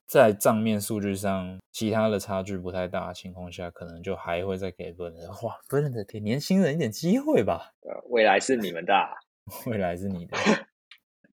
[0.07, 5.47] 在账面数据上，其他的差距不太大的情况下，可能就还会再给 Verlander。
[5.47, 7.73] 哇，Verlander 给年轻人一点机会吧。
[7.83, 8.95] 呃，未来是你们的，
[9.71, 10.37] 未来是你的，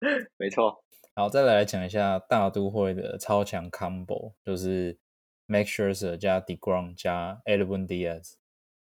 [0.37, 0.81] 没错。
[1.13, 4.97] 好，再来讲一下大都会的超强 combo，就是。
[5.47, 8.33] Make Sure 加 Degrom 加 Edwin Diaz，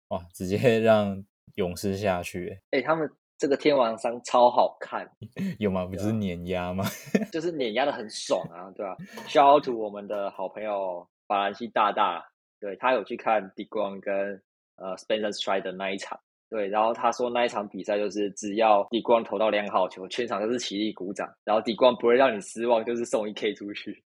[0.10, 1.23] 哇，直接让
[1.56, 2.60] 勇士下去。
[2.71, 5.10] 哎，他们这个天王山超好看，
[5.60, 5.86] 有吗？
[5.86, 6.86] 不是碾压吗？
[7.32, 8.95] 就是碾压的很爽啊，对吧
[9.28, 12.23] ？Shout out to 我们的好朋友法兰西大大，
[12.60, 14.41] 对他有去看 Degrom 跟
[14.78, 16.17] 呃 Spencer Strider 那一场，
[16.49, 24.04] 对，然后他说那一场比赛就是只要 Degrom 投到两好球，全场都是起立鼓掌，然后 Degrom 不会让你失望，就是送一 K 出去。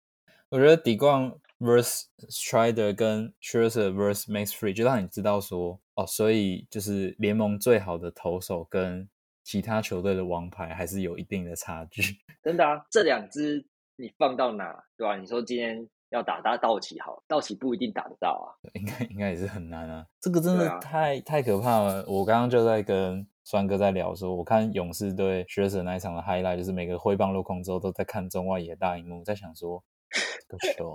[0.49, 9.09] 我觉得 Degrom vs Strider 跟 Scherzer vs Max Free 就让你知道说哦，所以就是联盟最好的投手跟
[9.43, 12.01] 其他球队的王牌还是有一定的差距。
[12.43, 13.65] 真的啊，这两支
[13.95, 15.17] 你放到哪，对吧？
[15.17, 20.05] 你说今天要打打道奇好，道奇不一定打得到啊，应该应该也是很难啊。
[20.21, 22.05] 这个真的太太可怕了。
[22.07, 29.83] 我刚刚就在跟酸哥在聊说，我看勇士对 Scherzer 那一场的 highlight，就是每个挥棒落空之后都在看中外野大荧幕，在想说
[30.47, 30.93] 个球。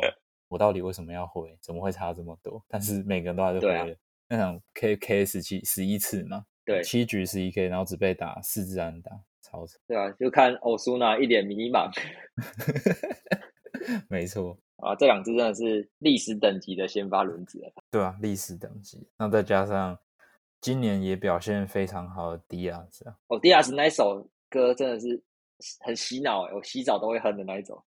[0.52, 1.56] 我到底为什么要回？
[1.62, 2.62] 怎么会差这么多？
[2.68, 3.96] 但是每个人都还是回了。
[4.28, 9.10] 那场 K K 十七十一次嘛，对，七局十一 K，然后只被打四支安打，
[9.40, 9.78] 超扯。
[9.86, 11.90] 对啊，就看欧苏娜一脸迷茫。
[14.10, 17.72] 没错啊，这两支真的是历史等级的先发轮子了。
[17.90, 19.08] 对啊，历史等级。
[19.16, 19.98] 那再加上
[20.60, 23.16] 今年也表现非常好的迪亚斯啊。
[23.28, 25.22] 哦，迪亚斯那一首歌真的是
[25.80, 27.82] 很洗脑哎，我洗澡都会哼的那一种。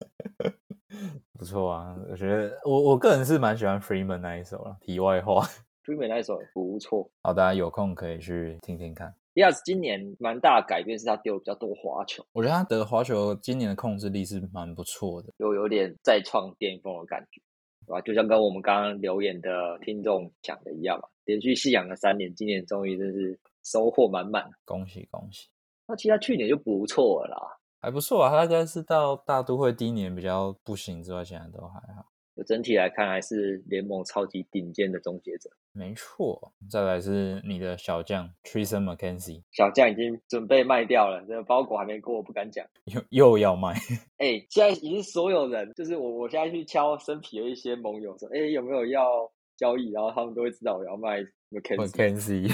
[1.38, 4.76] 不错啊，我觉得我我个人是蛮喜欢 Freeman 那一首了。
[4.80, 5.44] 题外话
[5.84, 9.12] ，Freeman 那一首不错，好，大家有空可以去听听看。
[9.34, 17.40] 迪亚斯今年蛮大的改变是他丢比较多滑球，我觉得他的滑球今年的控制力是蛮不错的，有有点再创巅峰的感觉，
[17.84, 18.00] 对吧？
[18.02, 25.48] 就像跟我们刚刚留言的听众讲的一样嘛，连续信仰了三年，今年终于真是收获满满，恭喜恭喜！
[25.88, 27.58] 那其他去年就不错了啦。
[27.84, 32.06] 还不错啊，他应该是到大都会第一年比较不行之外，现在都还好。
[32.34, 35.50] 就整体来看，还是联盟超级顶尖的终结者。
[35.72, 42.66] 没错，再来是你的小将 Tristan McKenzie，小将已经准备卖掉了，这个包裹还没过，我不敢讲。
[42.86, 43.74] 又又要卖？
[44.16, 49.92] 哎，现在已经所有人，就是我，我现在去敲身皮的一些盟友说，哎，有没有要交易？
[49.92, 51.20] 然后他们都会知道我要卖
[51.52, 52.50] McKenzie。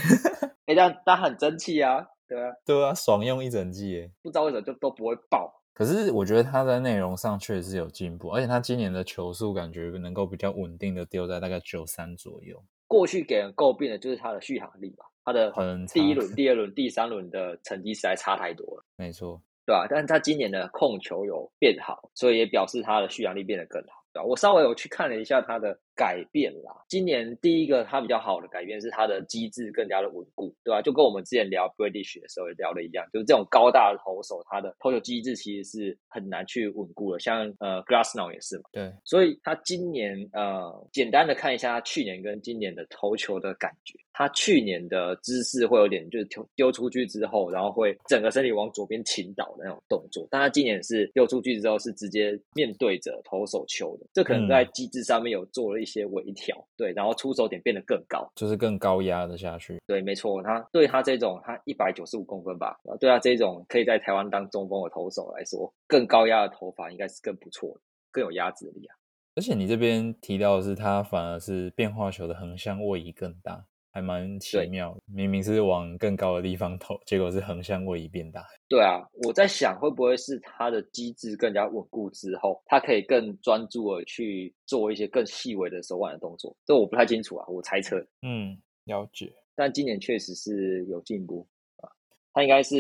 [0.66, 2.08] 哎，但但很争气啊。
[2.30, 5.52] 对啊，对啊，爽用一整季诶，不知道为什么就都不会爆。
[5.74, 12.62] 可是我觉得他在内容上确实有进步，而且他今年的球速感觉能够比较稳定的丢在大概九三左右。
[12.86, 15.52] 过去给人诟病的就是他的续航力嘛，他的
[15.92, 18.84] 第一轮、第二轮、第三轮的成绩实在差太多了。
[18.96, 19.86] 没错，对吧？
[19.88, 24.04] 但是他今年的控球有变好，所以也表示他的续航力变得更好。
[24.12, 24.24] 对吧？
[24.26, 26.72] 我稍微有去看了一下他的改变啦。
[26.88, 30.80] 今年第一个它比较好的改变是它的机制更加的稳固，对吧？
[30.80, 37.20] 就跟我们之前聊 British 的时候也聊的一样，就是这种高大的投手，他的投球机制其实是很难去稳固的。
[37.20, 43.98] 像呃 Glassnow 也是嘛，对，所以他今年呃，简单的看一下他去年跟今年的投球的感觉。
[44.12, 50.28] 他去年的姿势会有点就是丢丢出去之后，然后会整个身体往左边倾倒的那种动作。
[50.30, 59.80] 但他今年是丢出去之后是直接面对着投手球的，这可能在机制上面有做了一些微调，对，然后出手点变得更高，就是更高压的下去。
[59.86, 67.80] 对，没错，他对他这种他一百九十五公分吧，对他这种可以在台湾当中锋的投手来说，更高压的投法应该是更不错的，
[68.12, 68.94] 更有压制力啊。
[69.36, 73.66] 而且你这边提到的是，他反而是变化球的横向位移更大。
[73.92, 78.46] 还蛮奇妙，明明是往更高的地方投，结果是横向位移变大。
[78.68, 86.56] 对啊，我在想会不会是它的机制更加稳固之后，它可以更专注的去做一些更细微的手腕的动作。
[86.64, 87.98] 这我不太清楚啊，我猜测。
[88.22, 89.32] 嗯，了解。
[89.56, 91.46] 但今年确实是有进步
[91.78, 91.90] 啊，
[92.32, 92.76] 他应该是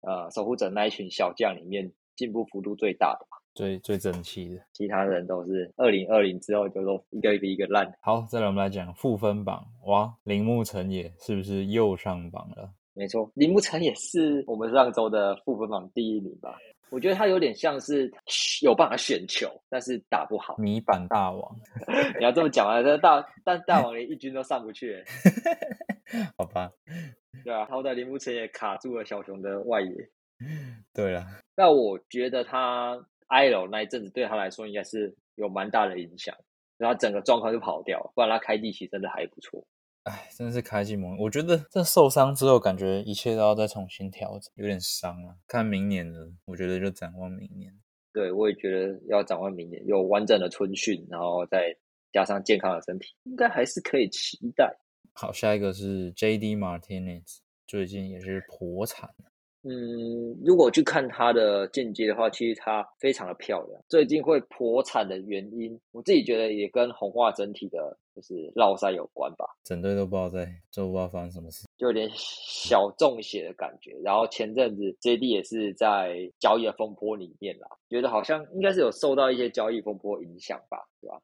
[0.00, 3.37] 呃守护者那一群小将里面进步幅度最大的吧。
[3.58, 7.92] 最最争气的，其他人都是二零二零之后就都一个一个一个烂。
[8.00, 12.70] 好，再来我们来讲负分榜，哇，铃木成也是不是又上榜了？
[12.94, 16.56] 没错，铃木成也是我们上周的负分榜第一名吧？
[16.90, 18.08] 我觉得他有点像是
[18.62, 20.56] 有办法选球，但是打不好。
[20.56, 21.56] 米板大王，
[22.16, 22.80] 你要这么讲啊？
[22.80, 25.02] 这大但大王连一军都上不去，
[26.38, 26.70] 好吧？
[27.44, 29.90] 对啊，好歹铃木成也卡住了小熊的外野。
[30.94, 32.96] 对了，那我觉得他。
[33.28, 36.36] I L 那一阵子对他来说应该是有蛮大的影响，
[36.76, 39.66] 然后整个状况就跑掉，不然他开季期真的还不错。
[40.04, 45.36] 哎，真的是开季猛，我觉得这受伤之后，感觉一切都要再重新调整，有点伤啊。
[45.46, 47.72] 看明年的，我觉得就展望明年。
[48.12, 51.76] 对，我也觉得要展望明年，有完整的春训，然后再
[52.10, 54.74] 加上健康的身体，应该还是可以期待。
[55.12, 59.10] 好，下一个是 J D Martinez，最近也是破产。
[59.64, 63.82] 嗯，如果去看他的间接的话，其实他非常的漂亮。
[63.88, 69.44] 最近会破产的原因，我自己觉得也跟红袜整体的就是绕赛有关吧。
[69.64, 73.98] 整队都不知道在，都不知道发生什么事，就有点小中邪的感觉。
[74.04, 81.20] 然后前阵子 J D 也是在交易的风波里面啦，觉得好像应该是有受到一些交易风波影响吧，对吧？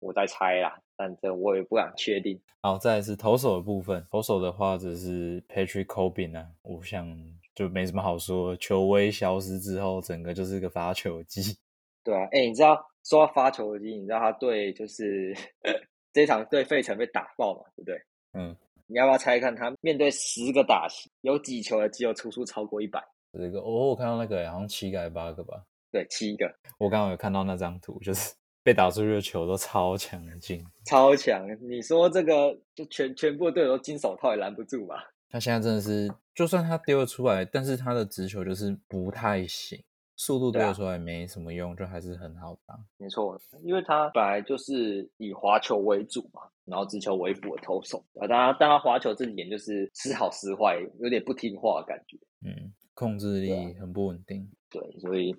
[0.00, 2.40] 我在猜啦，但这我也不敢确定。
[2.62, 7.06] 好，再是投手的部分，投手的话只是 Patrick Corbin 啊，我想。
[7.54, 11.56] 就没什么好说，球威消失之后，整个就是个发球机。
[12.04, 15.34] 对啊，哎，你知道说到发球机，你知道他对就是
[16.12, 17.98] 这场对费城被打爆嘛，对不对？
[18.34, 23.02] 嗯，你要不要猜一看他面对十个打席，有几球的机有出出超过一百？
[23.32, 25.64] 这个哦，我看到那个好像七个八个吧？
[25.90, 26.52] 对，七个。
[26.78, 31.46] 我刚刚有看到那张图，就是 被打出去的球都超强劲，超强。
[31.62, 35.10] 你说这个就全全部队友都金手套也拦不住吧？
[35.34, 39.82] 他现在真的是，就算他丢了出来，但是他的直球就是不太行，
[40.14, 42.78] 速度丢了出来没什么用，就还是很好打。
[42.98, 52.16] 没错，因为他本来就是以滑球为主嘛，然后直球为辅的投手啊，当然，但他滑球这几点就是时好时坏，有点不听话的感觉。
[52.46, 54.48] 嗯，控制力很不稳定。
[54.74, 55.32] 对，所以，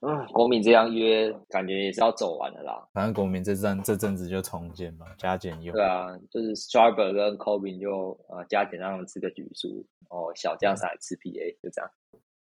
[0.00, 2.88] 嗯，国民这样约，感觉也是要走完了啦。
[2.92, 5.72] 反正国民这阵这阵子就重建嘛，加减用。
[5.72, 11.90] 对啊，就是 Starber 跟 c o b i n 就呃加减让他们吃个局数，哦，小将上来吃 PA，就这样。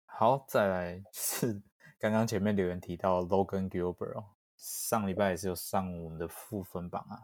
[0.05, 1.61] 好，再来是
[1.99, 4.23] 刚刚前面留言提到 Logan Gilbert，
[4.55, 7.19] 上礼拜也是有上我们的负分榜啊，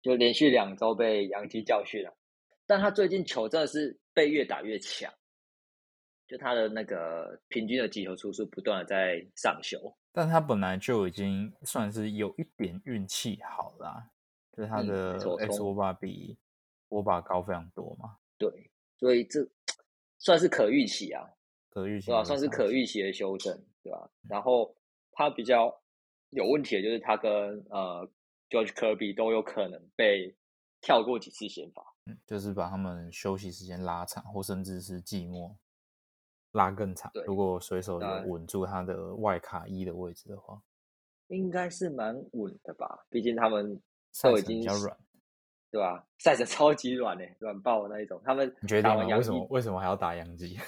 [0.00, 2.14] 就连续两周被杨基教训了，
[2.68, 5.12] 但他最近球真的是被越打越强。
[6.32, 14.08] 就他的那个平均的击球出数不断的在上修，但他本来就已经算是有一点运气好啦，
[14.50, 16.38] 就是他的 X 欧巴比
[16.88, 18.16] 欧巴高非常多嘛。
[18.38, 19.46] 对，所以这
[20.20, 21.28] 算是可预期啊，
[21.68, 22.24] 可预期对吧？
[22.24, 24.10] 算是可预期的修正，对吧？
[24.26, 24.74] 然后
[25.12, 25.82] 他比较
[26.30, 27.30] 有问题的就是他跟
[27.68, 28.10] 呃
[28.48, 30.34] George Kirby 都有可能被
[30.80, 35.54] 跳过几次先发，嗯，就是把他们休息时间拉长，或甚至是寂寞。
[36.52, 40.62] 拉更长，如果水手有稳住他的外卡一的位置的话，
[41.28, 43.06] 应该是蛮稳的吧？
[43.08, 43.80] 毕竟他们
[44.22, 44.96] 都已经比较软，
[45.70, 46.06] 对吧？
[46.18, 48.20] 赛程超级软嘞，软爆的那一种。
[48.24, 50.58] 他们你觉得为什么为什么还要打洋基？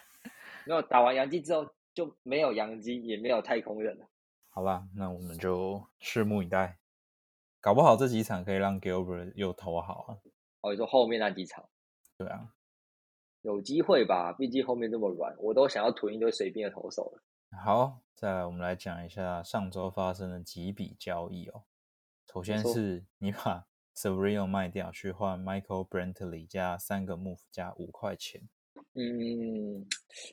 [0.64, 4.06] 没有打完洋基之后就没有洋基，也没有太空人了。
[4.48, 6.78] 好吧，那我们就拭目以待。
[7.60, 10.16] 搞不好这几场可以让 Gilbert 又投好啊。
[10.62, 11.68] 哦，你说后面那几场？
[12.16, 12.54] 对啊。
[13.46, 17.22] 有机会吧，毕竟后面这么软，我都想要囤一堆随便的投手了。
[17.64, 21.62] 好，再来我们来讲一下上周发生的几笔交易哦。
[22.32, 28.42] 首先是你把 Savrino 卖掉，去换 Michael Brantley 加三个 move 加五块钱
[28.94, 29.86] 嗯，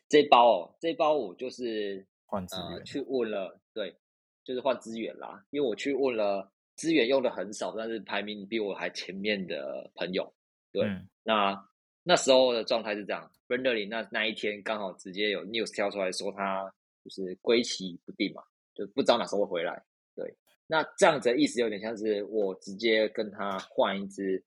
[0.10, 2.78] 这包哦，这包我就是换资源。
[2.80, 3.96] 呃去问了，对，
[4.44, 10.34] 就是换资源啦，因为我去问了资源用的很少，但是排名比我还前面的朋友，
[10.72, 11.70] 对，嗯那
[12.04, 19.84] 那时候的状态是这样 r e n d l y 那那一天刚好直接有 news 跳出来说他就是归期不定嘛，就不知道哪时候会回来。
[20.16, 20.36] 对，
[20.68, 24.44] 那这样子的意思有点像是我直接跟他换一支，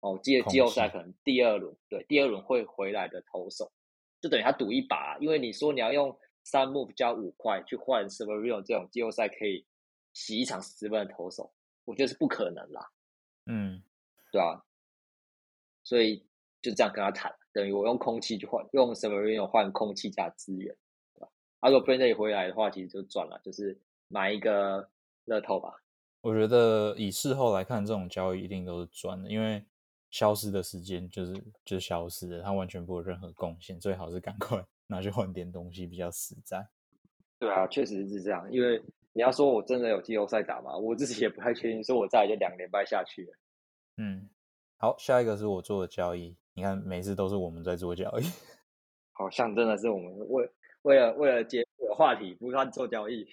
[0.00, 3.72] 哦，我记得季后赛可能第二轮，对，第二轮会回来的投手，
[4.20, 9.64] 就等于他赌一把，因为你说你要用三 move 加五块去换 Severino 这种季后赛可以
[10.12, 11.52] 洗一场十分的投手，
[11.84, 12.90] 我觉得是不可能啦。
[13.46, 13.82] 嗯，
[14.30, 14.62] 对啊，
[15.82, 16.22] 所以
[16.62, 20.74] 就这样跟他谈，等于我用空气去换，用 Severino 换空气加资源，
[21.14, 21.28] 对吧？
[21.60, 24.90] 啊，如果 Brandon 回来的话，其实就赚了，就是买一个
[25.24, 25.74] 乐透吧。
[26.20, 29.64] 我觉得以事后来看，这种交易一定都是赚的，因为
[30.10, 31.32] 消失的时间就是
[31.64, 36.66] 就是消失了，它完全不有任何贡献，最好是赶快 拿去换点东西比较实在。
[37.38, 43.32] 对啊，确实是这样，因为你要说我真的有季后赛打嘛，我自己也不太确定，说我再来就两连败下去了。
[43.98, 44.28] 嗯，
[44.76, 48.24] 好，下一个是我做的交易，你看每次都是我们在做交易。
[49.14, 53.24] 好像真的是我们为为了为了接有话题不断做交易。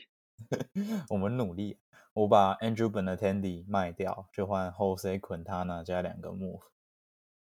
[1.09, 1.79] 我们努力，
[2.13, 6.61] 我把 Andrew Benintendi 卖掉，就换 Jose Quintana 加两个 move。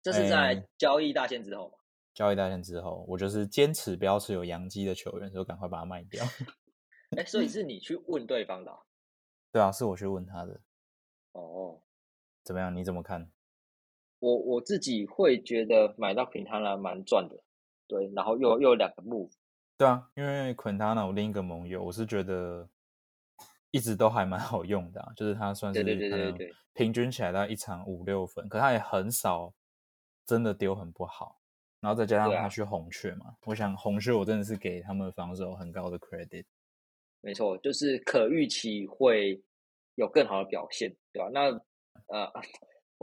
[0.04, 1.78] 这是在哎交易大限之后嘛？
[2.14, 6.24] 交易大限之后，我就是坚持不要持有洋基的球员，所以赶快把它卖掉。
[7.18, 8.78] 哎，所以是你去问对方的啊、
[9.52, 10.62] 对啊，是我去问他的，
[11.32, 11.82] 哦。
[12.44, 12.76] 怎么样？
[12.76, 13.32] 你怎么看？
[14.24, 17.36] 我我自己会觉得买到平摊了蛮赚的，
[17.90, 19.30] 对，然后又又有两个 move，
[19.78, 22.70] 对啊，因为 Quintana 我另一个盟友，我是觉得
[23.72, 29.54] 一直都还蛮好用的、啊，就是他算是对对对可能对对平均起来大概一场五六分，可他也很少
[30.26, 31.38] 真的丢很不好，
[31.82, 36.46] 然后再加上他去红雀嘛，我想红雀我真的是给他们防守很高的 credit。
[37.20, 39.44] 没错，就是可预期会
[39.96, 41.30] 有更好的表现，对吧？
[41.34, 41.42] 那
[42.08, 42.32] 呃，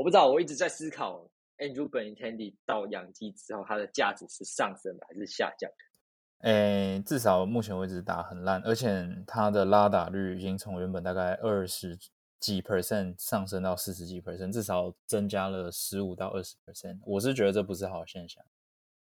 [0.00, 6.48] 我不知道，我一直在思考 Andrew Benintendi 到洋基之后，它的价值是上升的还是下降的？
[6.48, 11.98] 诶，至少目前为止打很烂，而且他的拉打率已经从原本大概二十
[12.38, 16.98] 几 percent 上升到四十几 percent，至少增加了十五到二十 percent。
[17.04, 18.42] 我是觉得这不是好现象，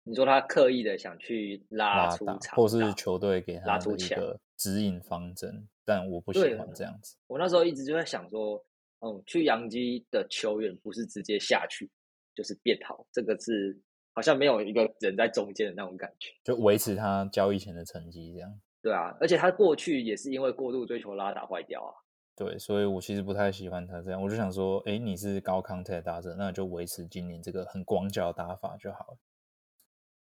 [0.03, 7.17] 你说他刻意的想去拉出场或是球队给他一个指引方针，但我不喜对欢这样子。
[7.27, 8.65] 我那时候一直就在想说，
[9.07, 11.88] 嗯，去洋基的球员不是直接下去，
[12.35, 13.81] 就是变好，这个是
[14.12, 16.33] 好像没有一个人在中间的那种感觉。
[16.42, 18.61] 就维持他交易前的成绩这样。
[18.83, 21.95] 对啊，而且他过去也是因为过度追求拉打坏掉啊。
[22.35, 29.19] 对，所以我其实不太喜欢他这样，我就想说，哎，你是高 contact 打者，那就维持今年这个很广角打法就好了。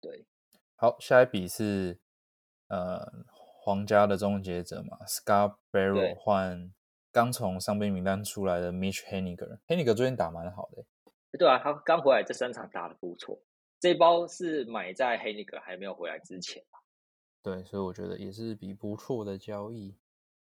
[0.01, 0.25] 对，
[0.77, 1.99] 好，下一笔是
[2.69, 4.99] 呃皇家的终结者嘛
[5.73, 6.73] Barrow 换
[7.15, 10.83] 刚从伤病名单出来的 Mitch Haniger，Haniger 最近打蛮好的
[11.31, 13.41] 欸，对啊，他刚回来这三场打的不错。
[13.79, 16.81] 这一包是买在 Haniger 还没有回来之前吧
[17.41, 19.95] 对，所以我觉得也是比不错的交易。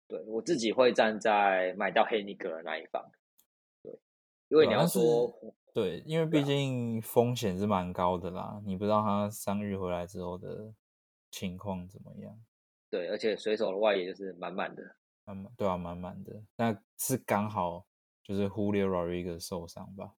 [0.08, 3.04] 对我自己会站在买到黑尼格的那一方。
[3.84, 3.92] 对，
[4.48, 5.30] 因为你要说，
[5.74, 10.74] 对，因为毕竟风险是蛮高的啦，你不知道他伤愈回来之后的
[11.30, 12.40] 情况怎么样。
[12.90, 14.96] 对，而且水手的外野就是满满的。
[15.26, 17.86] 满满对啊，满满的，那是刚好
[18.24, 20.14] 就是 Julio Rodriguez 受伤吧，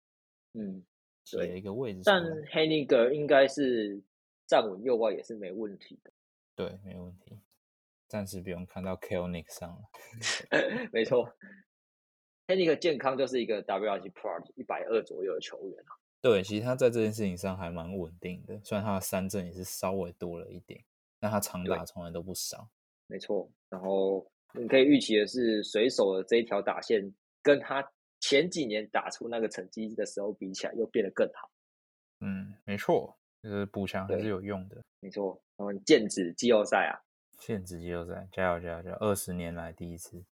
[0.54, 0.84] 嗯，
[1.24, 2.48] 挤对了一个位置出但来。
[2.50, 4.02] 黑尼格应该是
[4.46, 6.12] 站稳右外也是没问题的。
[6.54, 7.38] 对，没问题，
[8.08, 9.82] 暂时不用看到 Kelnick 上了。
[10.92, 11.32] 没错，
[12.48, 15.94] 黑尼格健康就是一个 WRC Pro 一百二左右的球员啊。
[16.22, 20.82] 对，其实他在这件事情上还蛮稳定的，虽然他的三振也是稍微多了一点，
[21.20, 22.68] 但他长打对从来都不少。
[23.06, 27.86] 没错，然后你可以预期的是，水手的这一条打线跟他
[28.20, 31.50] 前几年打出那个成绩的时候比起来，又变得更好。
[32.20, 34.82] 嗯，没错，就是补强还是有用的。
[35.00, 36.96] 没错，然后剑指季后赛啊，
[37.38, 38.96] 限制季后赛，加油加油加油！
[39.00, 40.24] 二十年来第一次，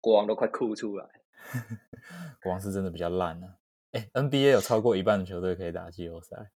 [0.00, 1.08] 国王都快哭出来。
[2.42, 3.56] 国王是真的比较烂啊。
[3.92, 6.50] 哎，NBA 有超过一半的球队可以打季后赛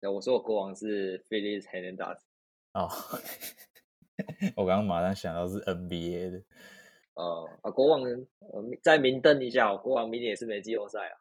[0.00, 2.18] 那我说我国王是 Felix Hernandez，
[2.72, 2.88] 哦。
[4.56, 6.42] 我刚刚马上想到是 NBA 的，
[7.14, 11.16] 呃啊，国王呃再明灯一下哦，国王明年也是没季后赛啊。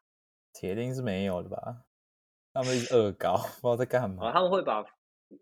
[0.54, 1.84] 铁定是没有的吧？
[2.54, 4.32] 他们是恶搞， 不知道在干啊，嘛。
[4.32, 4.84] 他们会把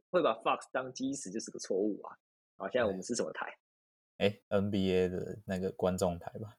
[0.09, 2.15] 会把 Fox 当基石，就是个错误啊。
[2.57, 3.53] 啊，现在我们是什么台？
[4.17, 6.55] 哎，NBA 的那个观众台吧。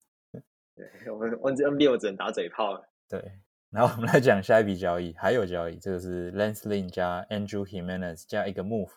[0.75, 2.87] 对，我们我们 NBA 我只能打嘴炮了。
[3.09, 3.41] 对，
[3.71, 8.91] 然后我们来讲下一笔交易，还有交易，这个是 Lance Lynn 加 Andrew Jimenez 加一个 move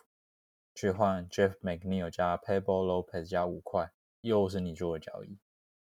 [0.76, 5.38] 去换 Jeff McNeil 加 Pablo Lopez 加五块，又是你做的交易。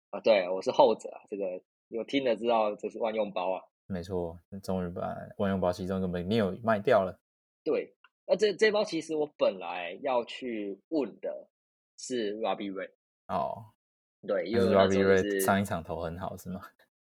[0.10, 3.64] 啊，对，我是后者啊，这个有听的知道这是万用包啊。
[3.86, 7.20] 没错，终于把万用包其中一个 McNeil 卖掉了。
[7.64, 11.48] 对，那这这包其实我本来要去问的
[11.98, 12.90] 是 Robbie Ray。
[13.28, 13.66] 哦，
[14.28, 16.62] 对，因但是为 Robbie Ray 是上一场投很好是吗？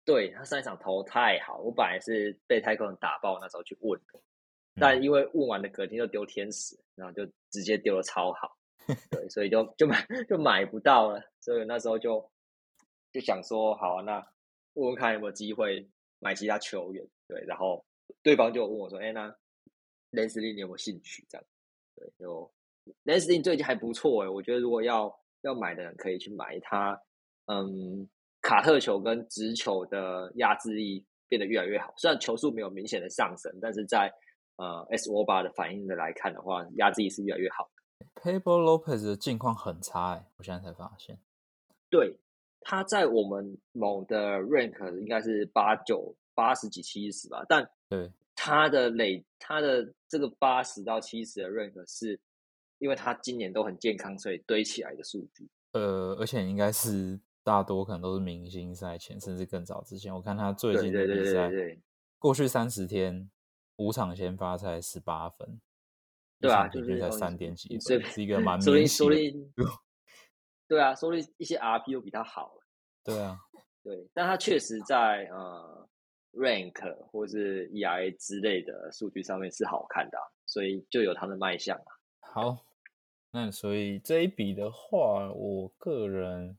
[0.05, 4.23] 对他上一场投太好，我本来是被太空人打爆，那时候去问的，嗯
[4.77, 8.57] 但因为问完的隔天就丢天使，然后就直接丢的超好，
[9.11, 12.31] 对，所以就就买就买不到了，所以那时候就
[13.13, 14.27] 就想说，好啊，那
[14.75, 17.85] 问问看有没有机会买其他球员，对，然后
[18.23, 19.35] 对方就问我说，哎，那
[20.11, 21.25] 雷斯利你有没有兴趣？
[21.29, 21.47] 这样，
[21.97, 22.53] 对，就
[23.05, 27.01] 雷斯利最近还不错哎，我觉得如果要要买的人可以去买他，
[27.47, 28.09] 嗯。
[28.47, 34.13] 卡特球跟直球的压制力变得越来越好，虽然球速没有明显的上升，但是在
[34.57, 38.07] 呃 S O 八的反应的来看的话，压制力是越来越好的。
[38.21, 41.19] Pablo Lopez 的近况很差哎、我现在才发现。
[41.91, 42.19] 对，
[42.61, 52.19] 他在我们某的 rank 应该是八九八十几七十吧，但对，他的累他的这个八十到七十的 rank 是
[52.79, 55.49] 因为他今年都很健康，所以堆起来的数据。
[55.73, 60.15] 呃，而且应该是大多可能都是明星赛前，甚至更早之前。
[60.15, 61.81] 我看他最近的比赛，对对
[62.19, 63.31] 过去三十天
[63.77, 65.61] 五场先发才十八分，
[66.41, 68.97] 对啊就是哦三点几分，随便是一个 蛮说不定明显的。
[68.97, 69.53] 说不定，
[70.69, 72.55] 对啊，说不定一些 RP 又比他好。
[73.05, 73.39] 对啊，
[73.83, 75.89] 对，但他确实在呃
[76.33, 81.93] rank 或是 EIA 之类的数据上面是好看的啊、所以就有他的卖相啊。
[82.21, 82.65] 好，
[83.31, 86.57] 那所以这一笔的话，我个人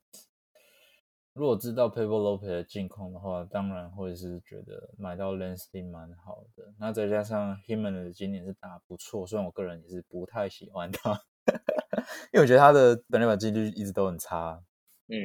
[1.36, 6.74] 如果知道 Pablo Lopez 的近况的话，当然会是觉得买到 Lynn 蛮好的。
[6.80, 11.12] 那再加上 Himen 的今年是打不错，虽然我个人也是不太喜欢他，
[12.32, 14.64] 因为我觉得他的本垒板几率一直都很差。
[15.08, 15.18] 嗯，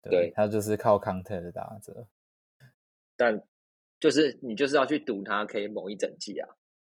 [0.00, 2.06] 对对他就是靠 contact 打着。
[3.16, 3.42] 但
[3.98, 6.48] 就是你就是要去赌他可以猛一整季啊，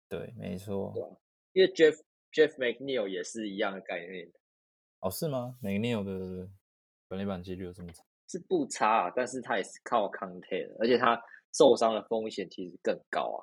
[0.08, 0.90] 对，没错。
[0.94, 1.08] 对吧？
[1.52, 2.00] 因为 Jeff
[2.32, 4.32] Jeff McNeil 也是一样的概念，
[5.00, 6.48] 哦，是吗 m c n e i l 的
[7.08, 8.02] 本垒板几率有这么差？
[8.28, 11.20] 是不差啊，但是他也是靠 contact，而且他
[11.52, 13.40] 受伤的风险其实更高啊。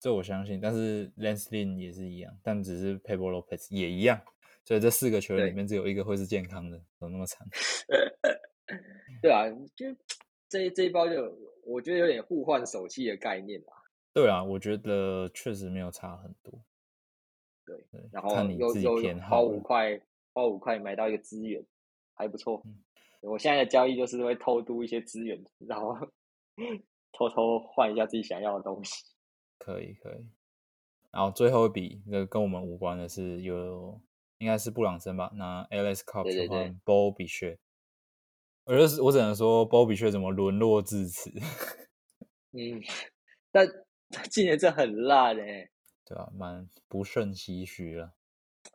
[0.00, 4.20] 这我相信，但是 Lance Lynn 也是一样，但只是 Pablo Lopez 也一样，
[4.64, 7.46] 所以这四个球员里面只有一个会是健康的，怎么那么惨？
[9.20, 9.86] 对啊，就
[10.48, 13.74] 这一这一包就我觉得有点互换手气的概念啊。
[14.14, 16.52] 对啊，我觉得确实没有差很多。
[17.64, 19.58] 对对，然后看你自己又又偏好花五。
[19.58, 20.00] 块
[20.32, 21.64] 花五块买到一个资源，
[22.14, 22.62] 还不错。
[22.64, 22.84] 嗯
[23.20, 25.94] 我现在的交易就是会偷渡一些资源，然后
[27.12, 28.94] 偷偷换一下自己想要的东西。
[29.58, 30.26] 可以可以。
[31.10, 34.00] 然后最后一笔，那个跟我们无关的是有
[34.38, 37.58] 应该是布朗森吧，拿 Alex Cup 对对对去换 Bo 比薛。
[38.64, 41.30] 我就是我只能说 Bo 比薛怎么沦落至此，
[42.52, 42.80] 嗯，
[43.50, 43.66] 但
[44.10, 45.70] 他今年这很烂哎、
[46.04, 48.12] 对啊、蛮不胜唏嘘了。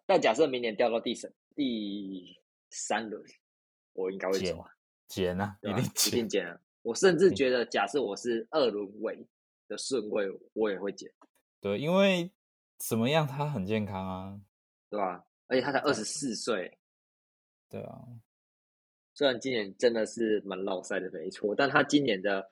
[0.07, 2.35] 但假设明年掉到第三第
[2.71, 3.23] 三轮，
[3.93, 4.71] 我应该会减走啊，
[5.07, 6.29] 减啊，一一定减定。
[6.29, 6.59] 减啊！
[6.81, 9.25] 我甚至觉得，假设我是二轮尾
[9.67, 11.11] 的顺位，我也会减，
[11.61, 12.31] 对，因为
[12.77, 14.41] 怎么样，他很健康啊，
[14.89, 15.25] 对吧？
[15.47, 16.77] 而且他才二十四岁，
[17.69, 18.01] 对啊，
[19.13, 22.51] 虽然今年真的是蛮落赛的，没错，但他今年的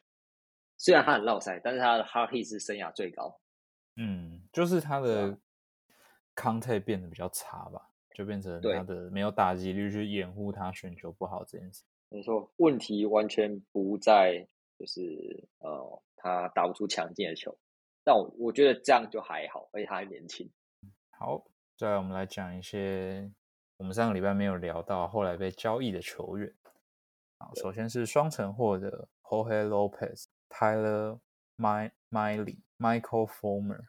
[0.77, 3.41] 虽然他很落赛，但是他的 hard hit 是生涯最高。
[3.97, 5.39] 嗯，就是他对啊的
[6.35, 11.83] contact 变得比较差吧，就变成他的没有打击率去掩护他选球不好这件事。
[12.09, 14.47] 没错，问题完全不在
[14.77, 17.57] 就是呃他打不出强劲的球，
[18.03, 20.49] 但我我觉得这样就还好，而且他还年轻。
[21.11, 21.45] 好，
[21.77, 23.31] 再来我们来讲一些
[23.77, 26.53] 我们上个礼拜没有聊到，后来被交易的球员。
[27.39, 31.19] 好，首先是双城获的 Jorge Lopez、Tyler
[31.57, 33.85] My Miley、Michael Former。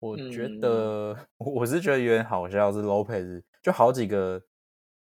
[0.00, 4.42] 我觉嗯得、 我是觉得有点好笑，是 Lopez 就好几个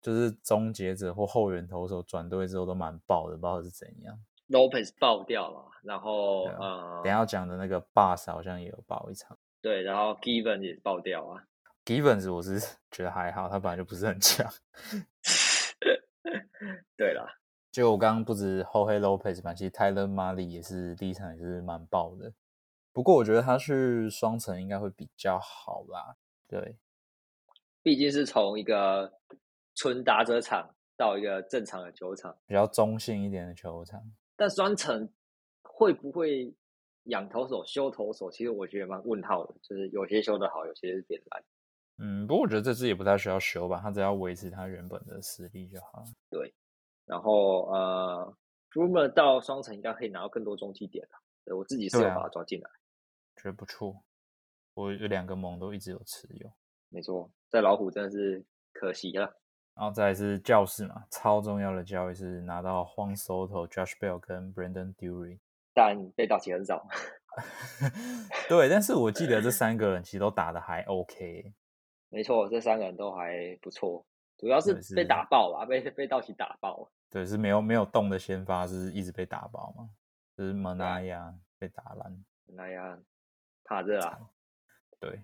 [0.00, 4.18] 就是终结者或后援投手转队之后都蛮爆的，不知道是怎样。
[4.48, 9.38] Lopez 爆掉了，然后呃，等下要讲的那个 Bus 好像也有爆一场。
[9.60, 11.44] 对，然后 Given 也爆掉啊。
[11.84, 12.58] Givens 我是
[12.90, 14.50] 觉得还好，他本来就不是很强。
[16.96, 17.38] 对啦，
[17.70, 22.32] 就我刚刚不止后黑 Lopez 嘛，其实 Tyler Mali 也是第一场也是蛮爆的。
[22.92, 26.16] 不过我觉得他去双城应该会比较好啦。
[26.48, 26.76] 对，
[27.82, 29.12] 毕竟是从一个
[29.74, 34.00] 纯打者场到一个正常的球场，比较中性一点的球场。
[34.36, 35.10] 但双城
[35.62, 36.54] 会不会
[37.04, 38.30] 养投手、修投手？
[38.30, 41.44] 其实我觉得蛮问号的，就是有些修的好，有些是变烂。
[42.02, 46.04] 嗯，不过我觉得这支也不太需要修吧，他只要维持他原本的实力就好了。
[46.30, 46.54] 对，
[47.04, 48.36] 然后呃
[48.70, 51.18] r u m o r 到双城应该可以拿到更多中继点了。
[51.44, 52.70] 对我自己是有把它抓进来，
[53.36, 54.02] 觉得不错。
[54.74, 56.50] 我有两个盟都一直有持有，
[56.88, 59.36] 没错，在老虎真的是可惜了。
[59.74, 65.38] 然后再来是教室嘛，超重要的交易是拿到荒 Soto、Josh Bell 跟 Brandon Dury。
[65.72, 66.84] 但被盗起很早，
[68.48, 71.54] 对，但是我记得这三个人其实都打的还 OK。
[72.10, 74.04] 没错，这三个人都还不错，
[74.36, 76.90] 主要是被打爆了，被被道奇打爆。
[77.08, 79.88] 对，是没有没有动的先发，是一直被打爆嘛，
[80.36, 82.24] 就是啊 Manaya 被打烂。
[82.46, 83.02] 那样
[83.64, 84.18] 怕热啊，
[84.98, 85.22] 对，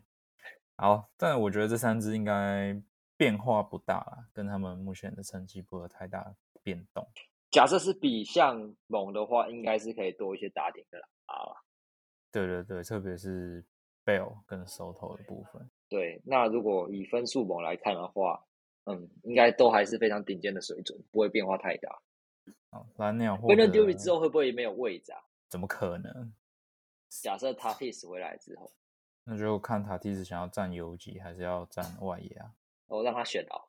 [0.77, 2.81] 好，但我觉得这三支应该
[3.16, 7.09] 变化不大啦，跟他们目前的成绩不会有太大的变动。
[7.51, 11.07] 假设是比像猛的话，应该是可以多一些打点的啦。
[11.27, 11.64] 啊，
[12.31, 13.64] 对对对，特别是
[14.05, 15.70] Bell 跟 Soto 的部分。
[15.89, 18.45] 对，那如果以分数猛来看的话，
[18.85, 22.03] 嗯，应该都还是非常顶尖的水准，不会变化太大。
[22.70, 25.20] 好，蓝鸟获 b r 得 e n d a n Dury 之后会不会没有位置啊？
[25.49, 26.35] 怎么可能？
[27.09, 28.70] 假设他 Tatis 回来之后，
[29.29, 32.55] 那就看塔蒂斯想要占游击还是要占外野啊。
[32.87, 33.68] 我让他选哦。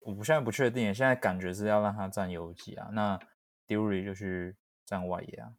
[0.00, 2.88] 我不现在不确定，现在感觉是要让他占游击啊。
[2.92, 3.18] 那
[3.66, 5.54] Dury 就去占外野啊，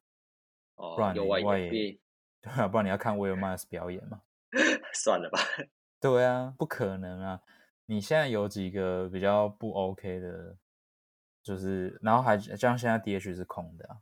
[0.75, 1.99] 哦，不然你外野对
[2.51, 4.21] 啊，不然你要看 Will Myers 表演嘛。
[4.93, 5.39] 算了吧。
[5.99, 7.41] 对啊，不可能啊！
[7.87, 10.57] 你现在有几个比较不 OK 的，
[11.43, 13.97] 就是然后还像现在 DH 是空的啊，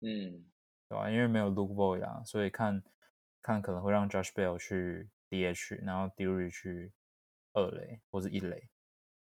[0.00, 0.44] 嗯，
[0.88, 2.82] 对吧、因为没有 Luke Boy 啊，所以看
[3.44, 6.90] 看可能会让 Josh Bell 去 DH，然后 Dury 去
[7.52, 8.66] 二垒或是一垒，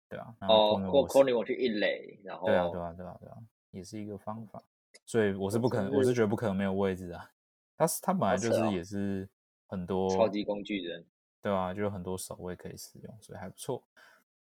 [0.10, 3.38] 对啊，然后 c o n y 我去一垒，然后对啊，对啊，对啊，对啊，
[3.70, 4.64] 也是一个方法。
[5.06, 7.32] 所以我是不可能，我是觉得不可能没有位置啊。
[7.78, 9.30] 他是他本来就是也是
[9.68, 11.06] 很多超级工具人。
[11.44, 13.84] 对啊，就有很多守卫可以使用，所以还不错。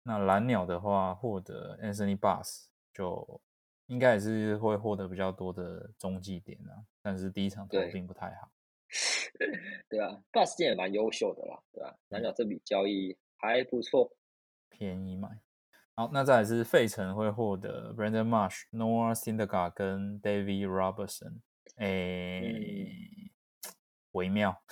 [0.05, 3.41] 那蓝鸟的话，获得 Anthony Bass 就
[3.87, 8.49] 应该也是会获得比较多的中继点啊，但是第一场投对并不太好。
[9.89, 14.17] 对啊 b u s 也蛮优秀的啦，对吧、蓝鸟这笔交易还不错。
[14.69, 15.41] 便宜买。
[15.95, 21.41] 好，那再来是费城会获得 Brandon Marsh、Noah Syndergaard 跟 David Robertson，
[21.77, 23.33] 诶、
[24.13, 24.63] 微妙，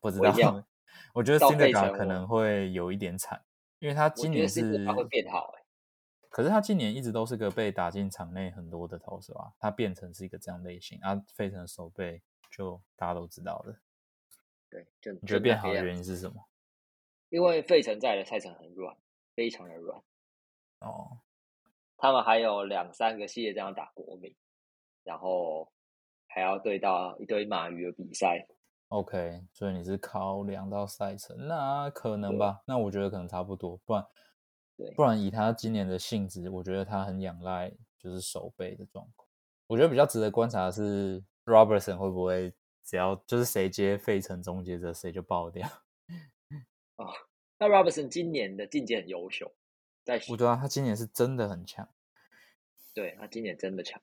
[0.00, 0.64] 不知道。
[1.12, 3.44] 我觉得到费 Syndergaard 可能会有一点惨，
[3.78, 5.62] 因为他今年是他会变好哎、
[6.30, 13.76] 可是他今年一直都是个被打进场内很多的投手啊，他变成是一个这样类型啊，费城的手背就大家都知道的。
[14.68, 15.84] 对，就你觉得变好的？
[15.84, 16.48] 原因是什么？
[17.28, 18.96] 因为费城在的赛程很软，
[19.34, 20.00] 非常的软。
[20.80, 21.18] 哦，
[21.96, 24.34] 他们还有两三个系列这样打国民，
[25.02, 25.72] 然后
[26.26, 28.46] 还要对到一堆马鱼的比赛。
[28.88, 32.62] OK，所以你是考量到赛程，那可能吧？
[32.66, 34.06] 那我觉得可能差不多，不然
[34.76, 39.28] 对不然以他今年的性质，我觉得他很仰赖就是手背的状况。
[39.66, 42.52] 我觉得比较值得观察的是 Robertson 会不会
[42.84, 45.66] 只要就是谁接费城终结者，谁就爆掉
[46.96, 47.06] 啊。
[47.58, 49.50] 那 Robertson 今年的境界很优秀，
[50.04, 51.88] 在我觉得他今年是真的很强。
[52.94, 54.00] 对他今年真的强，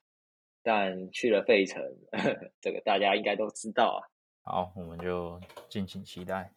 [0.62, 1.82] 但去了费城，
[2.62, 4.02] 这个大家应该都知道啊。
[4.44, 5.40] 好，我们就
[5.70, 6.54] 敬请期待。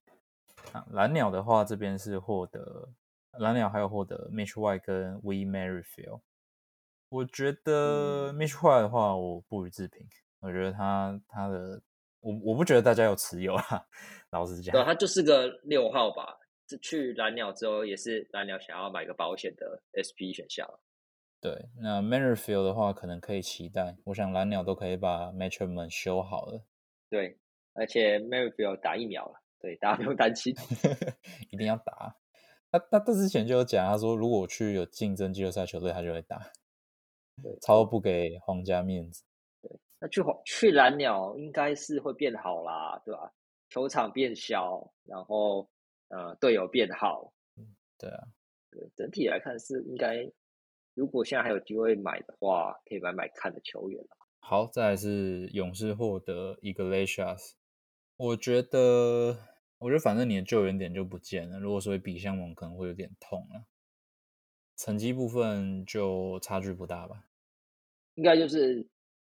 [0.72, 2.91] 啊，蓝鸟的话，这边是获得
[3.32, 6.20] 蓝鸟还有获得 Mitch White 跟 We Merrifield。
[7.09, 10.09] 我觉得 Mitch White 的话，我不予置评。
[10.47, 11.82] 我觉得他他的
[12.20, 13.84] 我我不觉得大家有持有啊，
[14.30, 14.84] 老实讲对，。
[14.84, 16.38] 他就是个六号吧。
[16.68, 20.68] 这去蓝鸟之后，也是蓝鸟想要买个保险的 SP 选项。
[21.40, 23.97] 对，那 Merrifield 的话，可能可以期待。
[24.05, 26.64] 我想蓝鸟都可以把 Matchup 们修好了，
[27.09, 27.38] 对，
[27.74, 30.55] 而且 Merrifield 打疫苗了，对，大家不用担心。
[31.51, 32.16] 一定要打。
[32.72, 36.38] 他他他之前就有讲，他说如果我去有竞争季后赛球队，他就会打，
[37.40, 39.22] 对，超不给皇家面子。
[39.99, 43.32] 那去黄去蓝鸟应该是会变好啦，对吧？
[43.68, 45.68] 球场变小，然后
[46.09, 47.32] 呃队友变好，
[47.99, 48.28] 对啊，
[48.70, 50.30] 对，整体来看是应该，
[50.94, 57.55] 如果现在还有机会买的话，可以买买看的球员啦好，再来是勇士获得 Iglesias，
[58.16, 59.36] 我觉得，
[59.78, 61.59] 我觉得反正你的救援点就不见了。
[61.59, 63.66] 如果说比相盟可能会有点痛了，
[64.76, 67.24] 成绩部分就差距不大吧。
[68.14, 68.86] 应该就是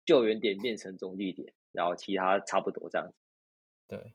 [0.05, 3.15] 救援点变成中继点，然后其他差不多这样子。
[3.87, 4.13] 对，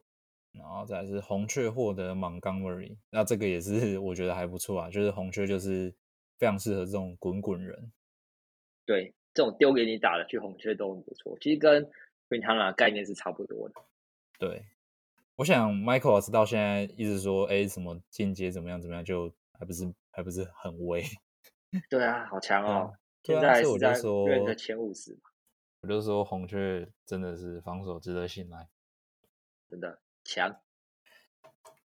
[0.53, 4.91] 然后再是红雀获得 Montgomery，那这个也是 我觉得还不错啊。
[4.91, 5.95] 就是红雀就是
[6.39, 7.93] 非常适合这种滚滚人。
[8.87, 11.37] 对，这种丢给你打的去红雀都很不错。
[11.41, 11.89] 其实跟
[12.29, 13.75] Quintana 概念是差不多的。
[14.39, 14.65] 对，
[15.37, 21.05] 我想 Michael 到现在一直说，哎，什么进阶怎么样怎么样，就还不是还不是很威。
[21.89, 22.93] 对啊，好强哦！
[23.23, 25.30] 现在我在说认前五十嘛。
[25.83, 28.69] 我就说红雀真的是防守值得信赖，
[29.69, 30.61] 真的强。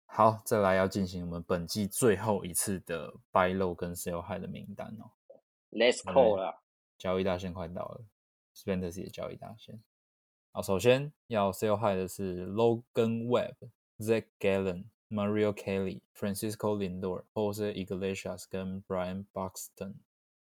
[0.07, 5.11] 好，再来要进行我们本季最后一次的 buy low 跟 sell high 的名单哦。
[5.70, 6.62] Let's call 了，
[6.99, 8.05] 交易大限快到了
[8.55, 9.80] s p e n d e r s 也交易大限。
[10.51, 13.57] 好，首先要 sell high 的是 Logan Webb、
[13.99, 19.95] Zach Gallen、Mario Kelly、Francisco Lindor，或者是 Iglesias 跟 Brian Buxton。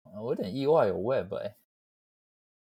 [0.04, 1.56] 我有点意外有 Webb 哎，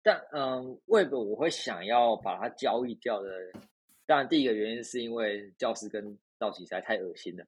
[0.04, 3.30] 但嗯，Webb 我会想要把它交易掉的。
[4.06, 7.44] 当然，第一个原因是因为教师跟道奇实在太恶心了，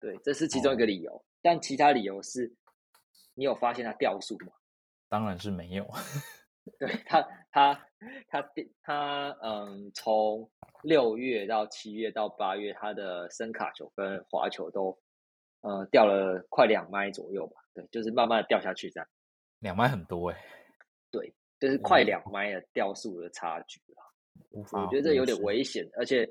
[0.00, 1.24] 对，这是其中一个理由。
[1.42, 2.54] 但其他理由是，
[3.34, 4.52] 你有发现它掉速吗？
[5.08, 5.84] 当然是没有。
[6.78, 7.74] 对他，他，
[8.28, 8.52] 他，
[8.82, 10.48] 他，嗯，从
[10.82, 14.96] 六月到七月到八月，他的声卡球跟滑球都，
[15.62, 17.56] 呃，掉了快两麦左右吧。
[17.74, 19.08] 对，就是慢慢的掉下去这样。
[19.58, 20.36] 两麦很多哎。
[20.36, 20.65] 对，
[21.66, 24.62] 就是快两麦的掉速的差距了。
[24.72, 26.30] 我觉得这有点危险，而且。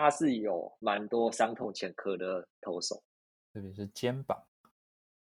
[0.00, 3.02] 他是有蛮多伤痛前科的投手，
[3.52, 4.40] 特别是肩膀。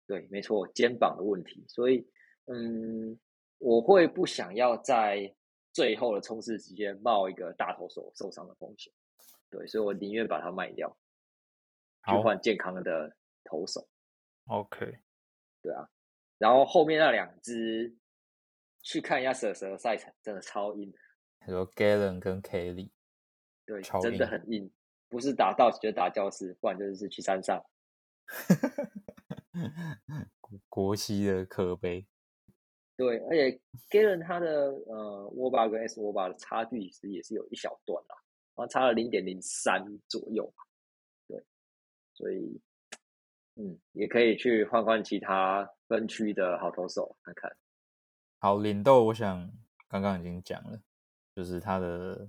[0.07, 1.63] 对，没错，肩膀的问题。
[1.69, 2.03] 所以，
[2.47, 3.21] 嗯，
[3.59, 5.31] 我会不想要在
[5.75, 8.91] 最后的冲刺时间冒一个大投手受伤的风险。
[9.51, 10.89] 对，所以我宁愿把它卖掉，
[12.07, 13.87] 去换健康的投手。
[14.47, 14.99] OK，
[15.61, 15.87] 对啊。
[16.39, 17.95] 然后后面那两只，
[18.83, 20.93] 去看一下蛇蛇的赛程，真的超硬。
[21.39, 22.91] 还有 Galen 跟 Kelly。
[23.65, 24.71] 对，真的很硬，
[25.09, 27.65] 不是打道就打教室，不然就是去山上。
[30.69, 32.07] 国西的可悲。
[32.97, 38.17] 对，而且 Galen 他的呃握把跟 S 握把的差距其实也是有一小段啦，
[38.55, 40.53] 然后差了零点零三左右。
[41.27, 41.43] 对，
[42.15, 42.61] 所以
[43.57, 47.51] 嗯，也可以去换换其他分区的好投手看看。
[48.43, 49.49] 好，领豆，我想
[49.87, 50.83] 刚刚已经讲了，
[51.33, 52.29] 就是他的。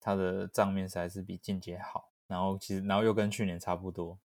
[0.00, 4.16] 他的账面还是比进阶好，然后其实然后又跟去年差不多，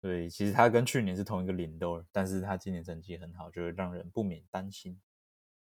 [0.00, 4.98] 对，其实他跟去年是同一个领豆，但是他今年成绩很好，就会让人不免担心。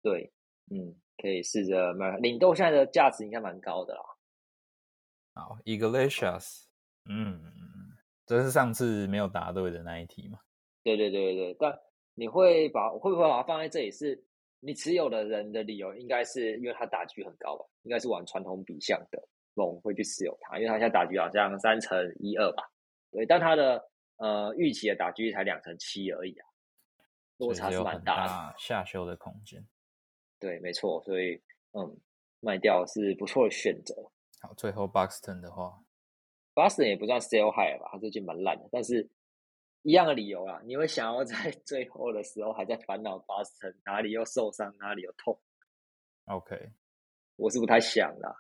[0.03, 0.33] 对，
[0.71, 4.01] 嗯，可以试着买领豆，现在的价值应该蛮高的啦。
[5.35, 6.65] 好，Iglesias，
[7.05, 7.39] 嗯，
[8.25, 10.41] 这是上次没有答对的那一题嘛？
[10.83, 11.79] 对对对对对，但
[12.15, 13.91] 你会把会不会把它放在这里？
[13.93, 14.25] 是
[14.67, 17.65] 你持有的人的理由，应该是因为他打局很高吧？
[17.83, 22.65] 应该是玩传统比项的龙会去持有它，因为它现在打局好像三乘一二吧，
[23.13, 23.81] 对，但它的
[24.17, 26.49] 呃预期的打局才两成七而已啊，
[27.37, 29.65] 落差是蛮大的，下修的空间。
[30.41, 31.41] 对，没错，所以
[31.71, 31.97] 嗯，
[32.41, 33.95] 卖掉是不错的选择。
[34.41, 35.81] 好，最后 Buxton 的话
[36.57, 39.09] ，Buxton 也不算 sell high 吧，他最近蛮烂的，但是
[39.87, 45.39] 一样的理由啊， 你会想要在最后的时候还在烦恼 Buxton 哪里又受伤，哪里又痛
[46.25, 46.73] ？OK。
[47.37, 48.37] 我是不太想啦。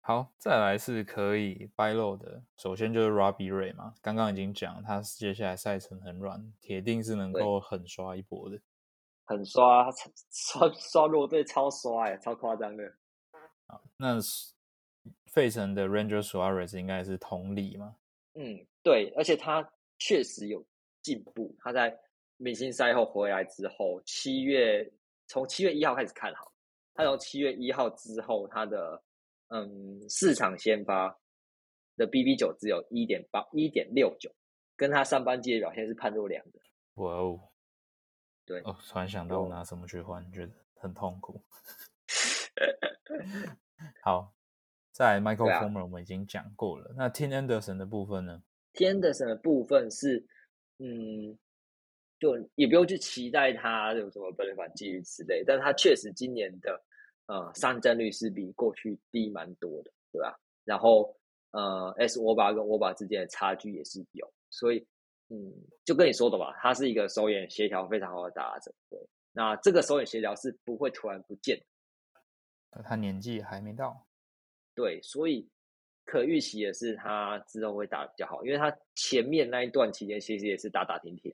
[0.00, 2.42] 好，再来是可以 buy low 的。
[2.56, 8.58] 首先就是 Robbie Ray 嘛，刚刚已经讲，他接下来赛程很软，铁定是能够狠刷一波的。
[9.26, 9.90] 狠刷，
[10.32, 12.90] 刷刷弱队超刷哎，超夸张的。
[13.66, 14.16] 好，那
[15.26, 17.96] 费城的 Ranger Suarez 应该是同理嘛？
[18.32, 19.68] 嗯，对，而且他
[19.98, 20.64] 确实有
[21.08, 21.56] 进步。
[21.60, 21.96] 他在
[22.36, 24.88] 明星赛后回来之后，七月
[25.26, 26.52] 从七月一号开始看好。
[26.94, 29.02] 他从七月一号之后，他的
[29.48, 31.16] 嗯市场先发
[31.96, 34.30] 的 BB 九只有一点八一点六九，
[34.76, 36.54] 跟他上半季的表现是判若两人。
[36.94, 37.40] 哇哦，
[38.44, 41.42] 对哦，突然想到我拿什么去换，觉得很痛苦。
[44.02, 44.34] 好，
[44.92, 48.42] 在 Michael Former 我们已经讲过了，那 Tim Anderson 的部分呢
[48.74, 50.26] ？Tim Anderson 的部分是
[50.78, 51.38] 嗯。
[52.20, 56.82] 就也不用去期待他有什么本垒反机遇之类，但他确实今年的
[57.26, 60.36] 呃上阵率是比过去低蛮多的，对吧？
[60.64, 61.16] 然后
[61.52, 64.84] 呃 S 沃巴跟沃巴之间的差距也是有，所以
[65.28, 65.54] 嗯，
[65.84, 68.98] 就跟你说的吧，他是一个手眼协调非常好的打者，对。
[69.30, 71.64] 那这个手眼协调是不会突然不见，
[72.82, 74.04] 他年纪还没到，
[74.74, 75.48] 对，所以
[76.08, 81.30] 可预期的是他之后会打比较好，因为他前面那一段期间其实也是打打停停。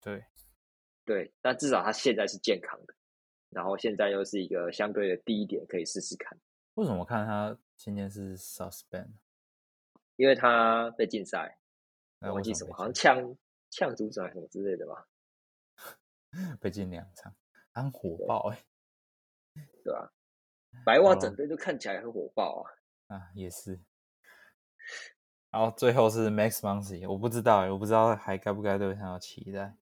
[0.00, 0.24] 对，
[1.04, 2.94] 对，但至少他现在是健康的，
[3.50, 6.38] 然后现在又是一个相对的低一点，可以试试看。
[6.76, 9.10] 为什么看他今天是 suspend？
[10.16, 11.58] 因为他被禁赛，
[12.20, 13.36] 忘记什么，好像呛
[13.68, 15.06] 呛主审什么之类的吧？
[16.58, 17.36] 被禁两场，
[17.74, 18.64] 很火爆哎、
[19.84, 20.10] 对吧、
[20.82, 22.79] 白袜整队都看起来很火爆啊。
[23.10, 23.80] 啊，也是。
[25.50, 29.76] 然后最后是 Max Muncy，我不知道哎，我不知道还该不该对他有期待。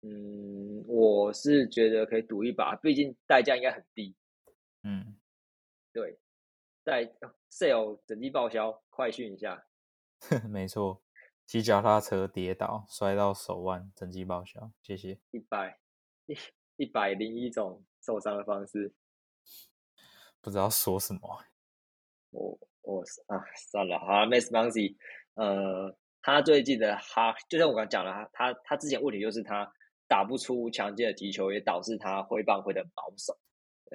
[0.00, 4.16] 嗯，我是觉得可以赌一把，毕竟代价应该很低。
[4.82, 5.18] 嗯，
[5.92, 6.18] 对，
[6.84, 7.12] 在
[7.50, 9.66] sale 整机报销，快讯一下。
[10.48, 11.02] 没错，
[11.44, 15.18] 骑脚踏车跌倒摔到手腕，整机报销，谢谢。
[15.32, 15.78] 一百
[16.26, 16.38] 一
[16.76, 18.94] 一百零一种受伤的方式，
[20.40, 21.47] 不知道说什么欸，
[22.30, 24.94] 我我啊算了，好，Max Muncy，
[25.34, 29.70] 呃，他最近的哈，就像我刚讲了，他他之前问题就是他
[30.06, 33.36] 打不出强劲的击球，也导致他挥棒挥的保守，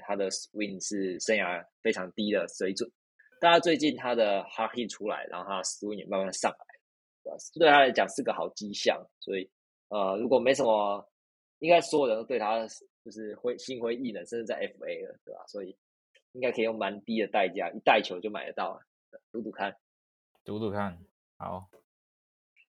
[0.06, 2.90] 他的 swing 是生涯非常低的水准。
[3.40, 6.66] 但他最近他的 hard hit 出来，然后他的 swing 也慢慢上来，
[7.24, 7.60] 对？
[7.60, 8.98] 对他来讲是个好迹象。
[9.20, 9.50] 所以
[9.90, 11.06] 呃，如果没什么，
[11.60, 12.66] 应该所有人都对他
[13.04, 15.44] 就是挥心灰意冷，甚至在 FA 了，对吧？
[15.48, 15.76] 所以
[16.34, 18.86] 应该可以用蛮低的代价，一袋球就买得到了，
[19.32, 19.76] 赌赌看。
[20.44, 21.00] 赌赌看。
[21.38, 21.70] 好，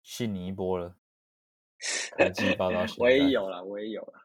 [0.01, 0.95] 信你一波了。
[2.97, 4.21] 我也有了，我也有了。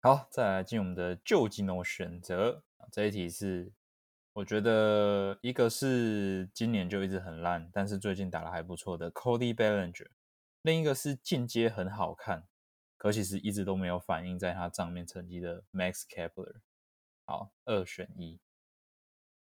[0.00, 2.62] 好，再来进我们的旧技能选择。
[2.92, 3.72] 这一题是，
[4.32, 10.08] 我觉得一个是今年就一直很烂，但是最近打的还不错的 Cody Bellinger，
[10.62, 12.46] 另一个是进阶很好看，
[12.96, 16.60] 可其实一直都没有反映在他账面成绩的 Max Kepler。
[17.24, 18.38] 好，二选一。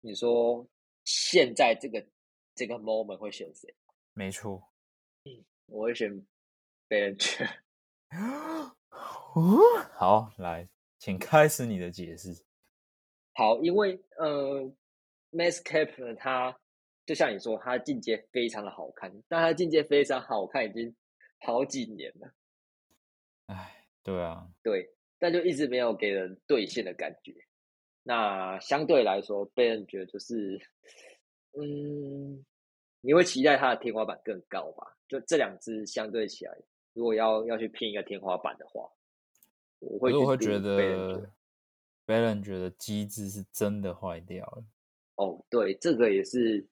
[0.02, 0.68] 你说
[1.04, 2.06] 现在这个
[2.56, 3.74] 这个 moment 会选谁？
[4.14, 4.70] 没错。
[5.68, 6.10] 我会选
[6.88, 8.76] b e n c h
[9.94, 10.68] 好，来，
[10.98, 12.46] 请开始你的解释。
[13.34, 14.64] 好，因为呃
[15.32, 16.58] ，Max Kepler 他
[17.06, 20.96] 就像你说，他进阶非常的好看，但他进阶非常好看已经
[21.42, 22.34] 好几年了，
[23.48, 24.90] 哎，对啊，对，
[25.20, 27.34] 但就一直没有给人兑现的感觉。
[28.08, 30.58] 那相对来说 b e n c h 就是，
[31.60, 32.46] 嗯，
[33.02, 34.96] 你会期待它的天花板更高吧？
[35.10, 36.58] 就这两只相对起来，
[36.94, 38.90] 如果要要去拼一个天花板的话，
[39.80, 41.30] 我会我会觉去赌 Bellinger 得
[42.06, 44.64] Bellinger 的机制是真的坏掉了。
[45.18, 46.66] 哦，对，这个也是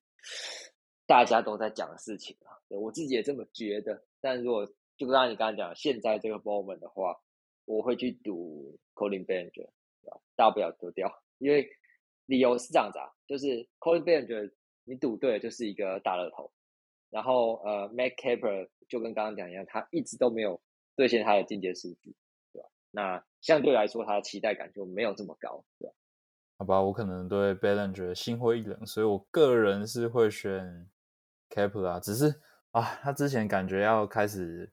[1.04, 2.56] 大家都在讲的事情啊。
[2.66, 4.02] 对我自己也这么觉得。
[4.22, 4.66] 但如果
[4.96, 7.20] 就刚才你刚刚讲，现在这个 moment 的话，
[7.66, 10.18] 我会去赌 Colin Bellinger，对吧？
[10.34, 11.68] 大不了丢掉，因为
[12.26, 14.52] 理由是这样子啊，就是 Colin Bellinger
[14.84, 16.52] 你赌对了就是一个大乐透，
[17.10, 20.60] 然后呃 Mac Kepper 就跟刚刚讲一样，他一直都没有
[20.94, 22.14] 兑现他的进阶数据，
[22.52, 22.68] 对吧？
[22.90, 25.94] 那相对来说，他的期待感就没有这么高，对吧？
[26.58, 30.88] 好吧，我可能对 Bellinger 心灰意冷，所以我个人是会选
[31.50, 34.72] Kepler，只是啊，他之前感觉要开始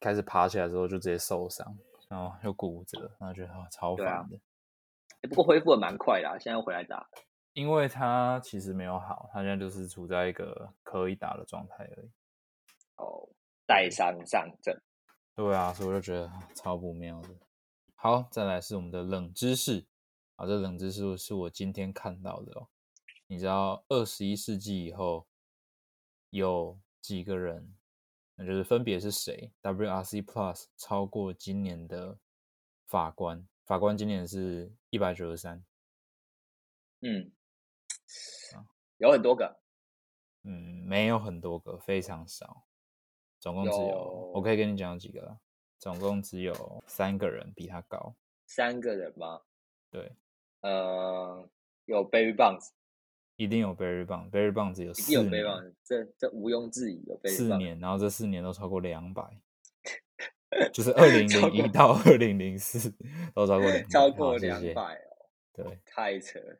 [0.00, 1.76] 开始爬起来之后就直接受伤，
[2.08, 4.38] 然后又骨折，然后觉得、啊、超烦的。
[5.22, 7.08] 欸不过恢复的蛮快的、啊，现在又回来打。
[7.54, 12.10] 因为他其实没有好，他现在就是处在一个可以打的状态而已。
[12.96, 13.28] 哦，
[13.66, 14.80] 带伤上阵。
[15.34, 17.28] 对啊，所以我就觉得啊超不妙的。
[17.94, 19.86] 好，再来是我们的冷知识
[20.36, 22.68] 啊，这冷知识是我今天看到的哦。
[23.26, 25.26] 你知道二十一世纪以后
[26.30, 27.74] 有几个人，
[28.34, 32.18] 那就是分别是谁？WRC Plus 超过今年的
[32.86, 35.64] 法官，法官今年是一百九十三，
[37.00, 37.32] 嗯
[38.54, 38.66] 啊，
[38.98, 39.60] 有很多个，
[40.42, 42.64] 嗯，没有很多个，非常少，
[43.38, 45.38] 总共只有有我可以跟你讲几个啦，
[45.78, 48.14] 总共只有三个人比他高，
[48.46, 49.42] 三个人吗？
[49.90, 50.16] 对，
[50.60, 51.48] 呃，
[51.84, 52.70] 有 Barry Bonds，
[53.36, 54.30] 一定有 Barry Bond。
[54.30, 57.18] Barry Bond 只有一定有四 Barry 年，Bonds，这这毋庸置疑有。
[57.20, 57.58] Barry 四 Bonds。
[57.58, 59.40] 年，然后这四年都超过两百，
[60.72, 62.90] 就是二零零一到二零零四
[63.34, 66.58] 都超过两，超过两百哦，对，太扯了。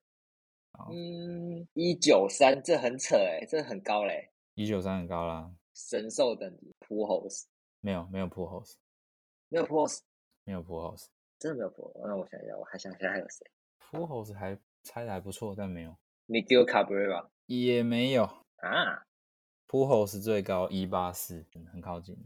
[0.91, 7.47] 嗯，一九三，这很扯哎，这很高嘞，一九三很高啦，神兽等级 p u h o s
[7.81, 8.79] 没有没有 p u h o s
[9.49, 10.03] 没有 p u h o s
[10.45, 13.47] 没有 p u h o s 真的没有 p u h o s 那我想一下，我还想一下还有谁
[13.79, 15.95] p u h o s 还猜的还不错，但没有
[16.29, 18.25] ，？Miguel Cabrera 也没有
[18.57, 19.05] 啊
[19.67, 22.17] ，p u h o s 最高一八四，很靠近。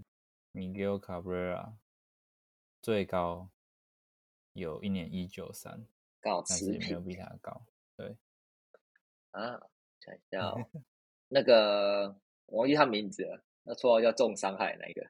[0.57, 1.75] Miguel Cabrera
[2.81, 3.51] 最高
[4.55, 5.87] 有一年一九三，
[6.23, 7.67] 但是也没有比他高。
[7.95, 8.17] 对，
[9.33, 9.61] 啊，
[10.01, 10.67] 想一下哦，
[11.29, 15.07] 那个我忘记他名字了，那绰号叫重伤害那个。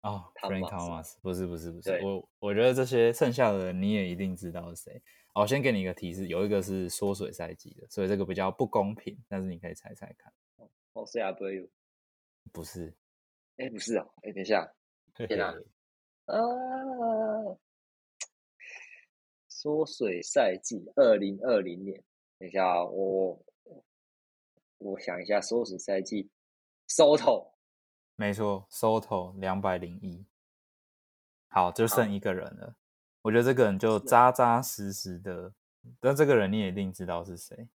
[0.00, 5.00] 哦 Thomas，不是不是不是，我我觉得这些剩下的你也一定知道是谁。
[5.32, 10.32] 好，我先给你一个提示，有一个是缩水赛季的，所以这个比较不公平，但是你可以猜猜看，
[10.94, 11.68] 哦，是啊，不会有，
[12.52, 12.92] 不是？
[13.58, 14.72] 哎，不是哦，哎，等一下，
[15.18, 15.64] 嘿天啊嘿
[16.26, 16.38] 啊，
[19.48, 22.04] 缩水赛季，二零二零年。
[22.38, 23.44] 等一下啊，我
[24.78, 26.30] 我想一下，缩水赛季
[26.86, 27.50] ，Soto，
[28.14, 30.24] 没错，Soto 两百零一。
[31.48, 32.76] 好，就剩一个人了。
[33.22, 35.52] 我觉得这个人就扎扎实实的，
[35.98, 37.68] 但这个人你也一定知道是谁。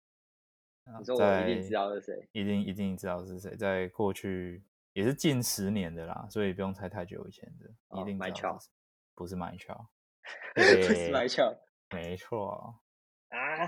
[0.96, 2.28] 你说我一定知道是谁？
[2.30, 4.62] 一定一定知道是谁，在过去
[4.92, 8.72] 也是近十年的啦，所以不用猜太久以前的，一定知道是谁。
[9.14, 9.90] 不是麦乔，
[10.54, 11.54] 不是麦乔，
[11.90, 12.80] 没错
[13.28, 13.66] 啊，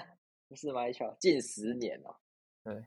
[0.48, 2.20] 不是麦乔，近十年了。
[2.62, 2.84] 对，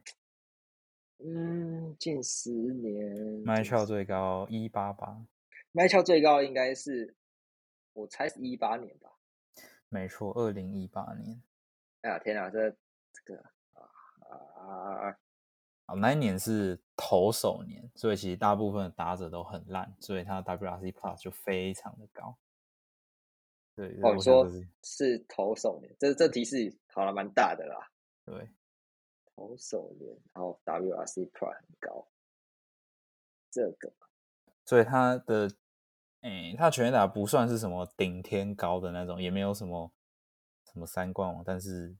[1.19, 3.15] 嗯，近十年，
[3.45, 5.23] 麦乔最高一八八，
[5.71, 7.15] 麦乔最高应该是，
[7.93, 9.09] 我猜是一八年吧。
[9.89, 11.41] 没错，二零一八年。
[12.01, 13.39] 哎呀天哪，这这个
[13.73, 15.17] 啊啊
[15.87, 15.95] 啊！
[15.95, 22.37] 那一年是投手年，所以其实大部分的打者都很烂，所以他 WRC Plus 就非常的高。
[23.73, 24.47] 对，哦，说
[24.83, 27.91] 是投手年，这这提示好了，蛮大的啦。
[28.25, 28.49] 对，
[29.35, 32.07] 投手年，然后 WRC Plus 很高，
[33.49, 33.93] 这个，
[34.65, 35.49] 所以他的，
[36.21, 39.91] 哎，他全垒打不算是什么顶天高的那种，也没有什么
[40.65, 41.95] 什么三冠王，但是，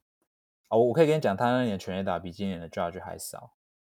[0.68, 3.54] 哦，我可以跟你讲，他那年全垒打比今年的 Judge 还少，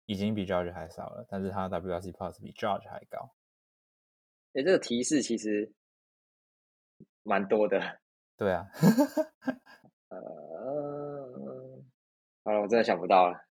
[0.08, 3.34] 已经比 Judge 还少了，但是他 WRC Plus 比 Judge 还高。
[4.54, 5.72] 哎，这个提示其实。
[7.24, 8.00] 蛮多的，
[8.38, 8.66] 对啊，
[10.08, 11.82] 呃，
[12.42, 13.44] 好了，我真的想不到了。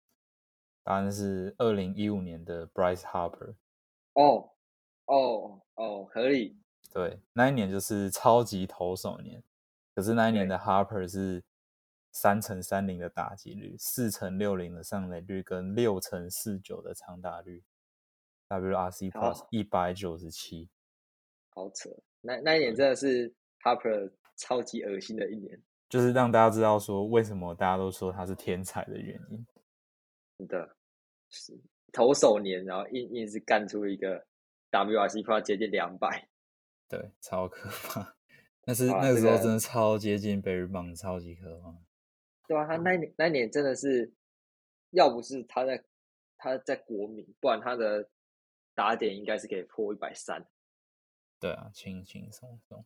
[0.82, 3.56] 答案是二零一五年的 Bryce Harper。
[4.14, 4.54] 哦，
[5.08, 6.58] 哦，哦，合理。
[6.94, 9.44] 对，那一年就是超级投手年，
[9.94, 11.44] 可是那一年的 Harper 是
[12.16, 17.62] 三乘三零的打击率，四乘六零的上垒率，跟六乘四九的长打率
[18.48, 20.70] ，WRC Plus 一百九十七。
[21.50, 21.90] 好扯，
[22.22, 23.36] 那那一年真的是。
[23.66, 25.60] Harper 超级恶心的一年，
[25.90, 29.44] 就是让大家知道说为什么大家都说他是天才的原因。
[30.38, 30.76] 是的，
[31.30, 31.60] 是
[31.92, 34.24] 投手年，然后硬硬是干出一个
[34.70, 36.30] WRC Plus 接近两百，
[36.88, 38.16] 对，超可怕。
[38.68, 41.76] 那是那个时候真的超接近 Barry b o n 超级可怕。
[42.48, 44.14] 对啊，他那年那年真的是，
[44.92, 45.84] 要不是他在
[46.38, 48.10] 他在国民，不然他的
[48.74, 50.48] 打点应该是可以破一百三。
[51.40, 52.86] 对啊，轻轻松松。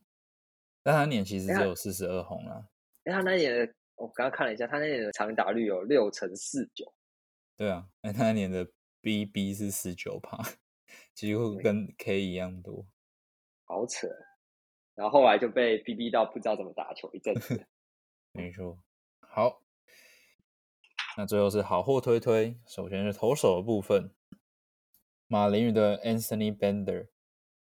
[0.82, 2.68] 但他年其实只有四十二红啊。
[3.04, 6.92] 哎，他那年的我刚刚看了一下，他那年的长打率有六乘四九。
[7.56, 8.66] 对啊，哎，他那年的
[9.02, 10.38] BB 是十九趴，
[11.14, 12.86] 几乎跟 K 一样多。
[13.64, 14.08] 好扯。
[14.94, 17.66] 然后后来就被 BB 到不知道怎么打球一阵子。
[18.32, 18.82] 没错。
[19.32, 19.62] 好，
[21.16, 24.12] 那最后是好货推推，首先是投手的部分，
[25.28, 27.08] 马林鱼的 Anthony Bender，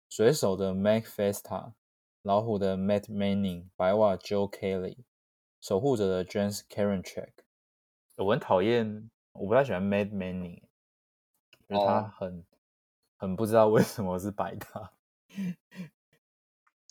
[0.08, 1.74] 水手的 Mac Festa。
[2.24, 4.98] 老虎的 Matt Manning，白袜 Joe Kelly，
[5.62, 7.32] 守护者的 James Karencheck。
[8.18, 10.62] 我很讨厌，我不太喜欢 Matt Manning，
[11.68, 12.46] 因为他很
[13.16, 14.92] 很不知道为什么是白搭，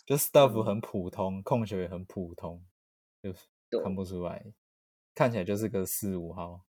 [0.05, 2.65] 就 stuff 很普通，控球也很普通，
[3.21, 3.31] 就
[3.83, 4.43] 看不出来，
[5.17, 6.63] 看起来就是个四五号。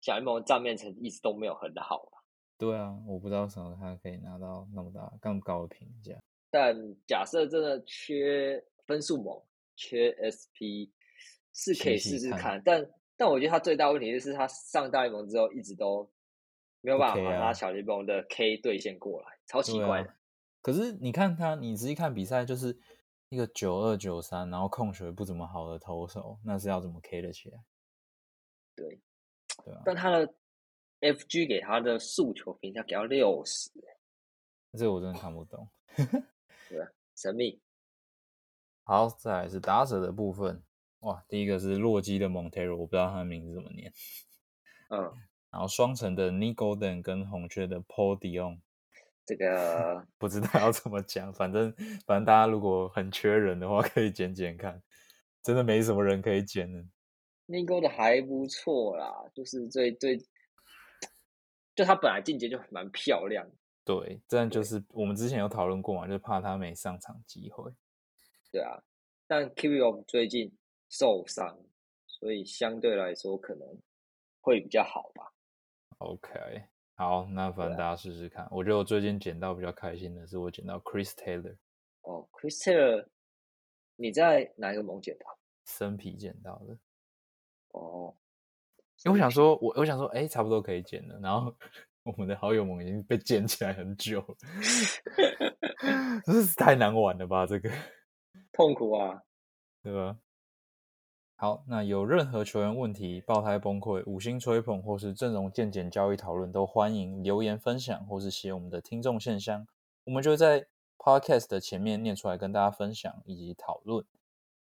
[0.00, 2.22] 小联盟账面成绩一直都没有很好啊
[2.56, 6.14] 对啊，我不知道什么他可以拿到那么大、更高的评价。
[6.50, 9.42] 但假设真的缺分数猛，
[9.74, 10.88] 缺 SP，
[11.52, 12.62] 是可以试试看。
[12.64, 16.08] 但但我觉得他最大问题就是他上大联盟之后一直都
[16.80, 20.14] 没有办法把他小联盟的 K 兑现过来，超奇怪的。
[20.62, 22.78] 可是你看他，你仔细看比赛，就是
[23.30, 27.58] 一个九二九三，然后控球不怎么好的投手，那是要怎么 K 得起来？
[28.74, 29.00] 对，
[29.64, 29.82] 对啊。
[29.84, 30.34] 但他的
[31.00, 33.70] FG 给他的诉求评价给到六十，
[34.72, 35.68] 这个我真的看不懂。
[36.68, 37.60] 对，神秘。
[38.84, 40.62] 好，再来是打者的部分。
[41.00, 43.92] 哇，第一个是洛基的 Montero，我不知道他的名字怎么念。
[44.90, 44.98] 嗯，
[45.50, 48.60] 然后双城的 Nicholden 跟红雀的 Paul Dion，
[49.24, 51.72] 这个 不知道要怎么讲，反正
[52.06, 54.82] 反正大家如果很缺人的话，可以捡捡看。
[55.42, 56.84] 真的没什么人可以捡的。
[57.50, 60.16] Nicholden 还不错啦，就是最最，
[61.74, 63.44] 就他本来进阶就蛮漂亮。
[63.84, 67.72] 对，这样就是我们之前有讨论过嘛，就怕他没上场机会。
[68.52, 68.80] 对啊，
[69.26, 70.56] 但 k i o 最近
[70.88, 71.58] 受伤，
[72.06, 73.66] 所以相对来说可能
[74.40, 75.32] 会比较好吧。
[75.98, 78.46] OK，好，那反正大家试试看。
[78.52, 81.56] 我觉得我最近捡到比较开心的是，我捡到 Chris Taylor。
[82.02, 83.08] 哦，Chris Taylor，
[83.96, 85.36] 你在哪一个盟捡到？
[85.64, 86.78] 生皮捡到的。
[87.72, 88.14] 哦，
[89.04, 91.54] 因为我想说，我我想说，哎，差不多可以剪了，然后。
[92.02, 94.36] 我们的好友们已经被建起来很久了，
[96.24, 97.46] 真是太难玩了吧？
[97.46, 97.70] 这个
[98.52, 99.22] 痛苦啊，
[99.82, 100.16] 对吧？
[101.36, 109.66] 好，那有任何球员问题、爆胎崩溃、五星吹捧或是阵容见解交易讨论，都欢迎留言分享或是写我们的听众信箱，
[110.04, 110.66] 我们就在
[110.96, 114.02] podcast 的前面念出来跟大家分享以及讨论。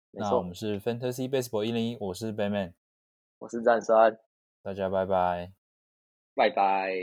[0.10, 2.74] 那我们是 Fantasy Baseball 一零一，我是 Batman，
[3.40, 4.20] 我是战山，
[4.62, 5.54] 大家拜拜。
[6.36, 6.94] 拜拜。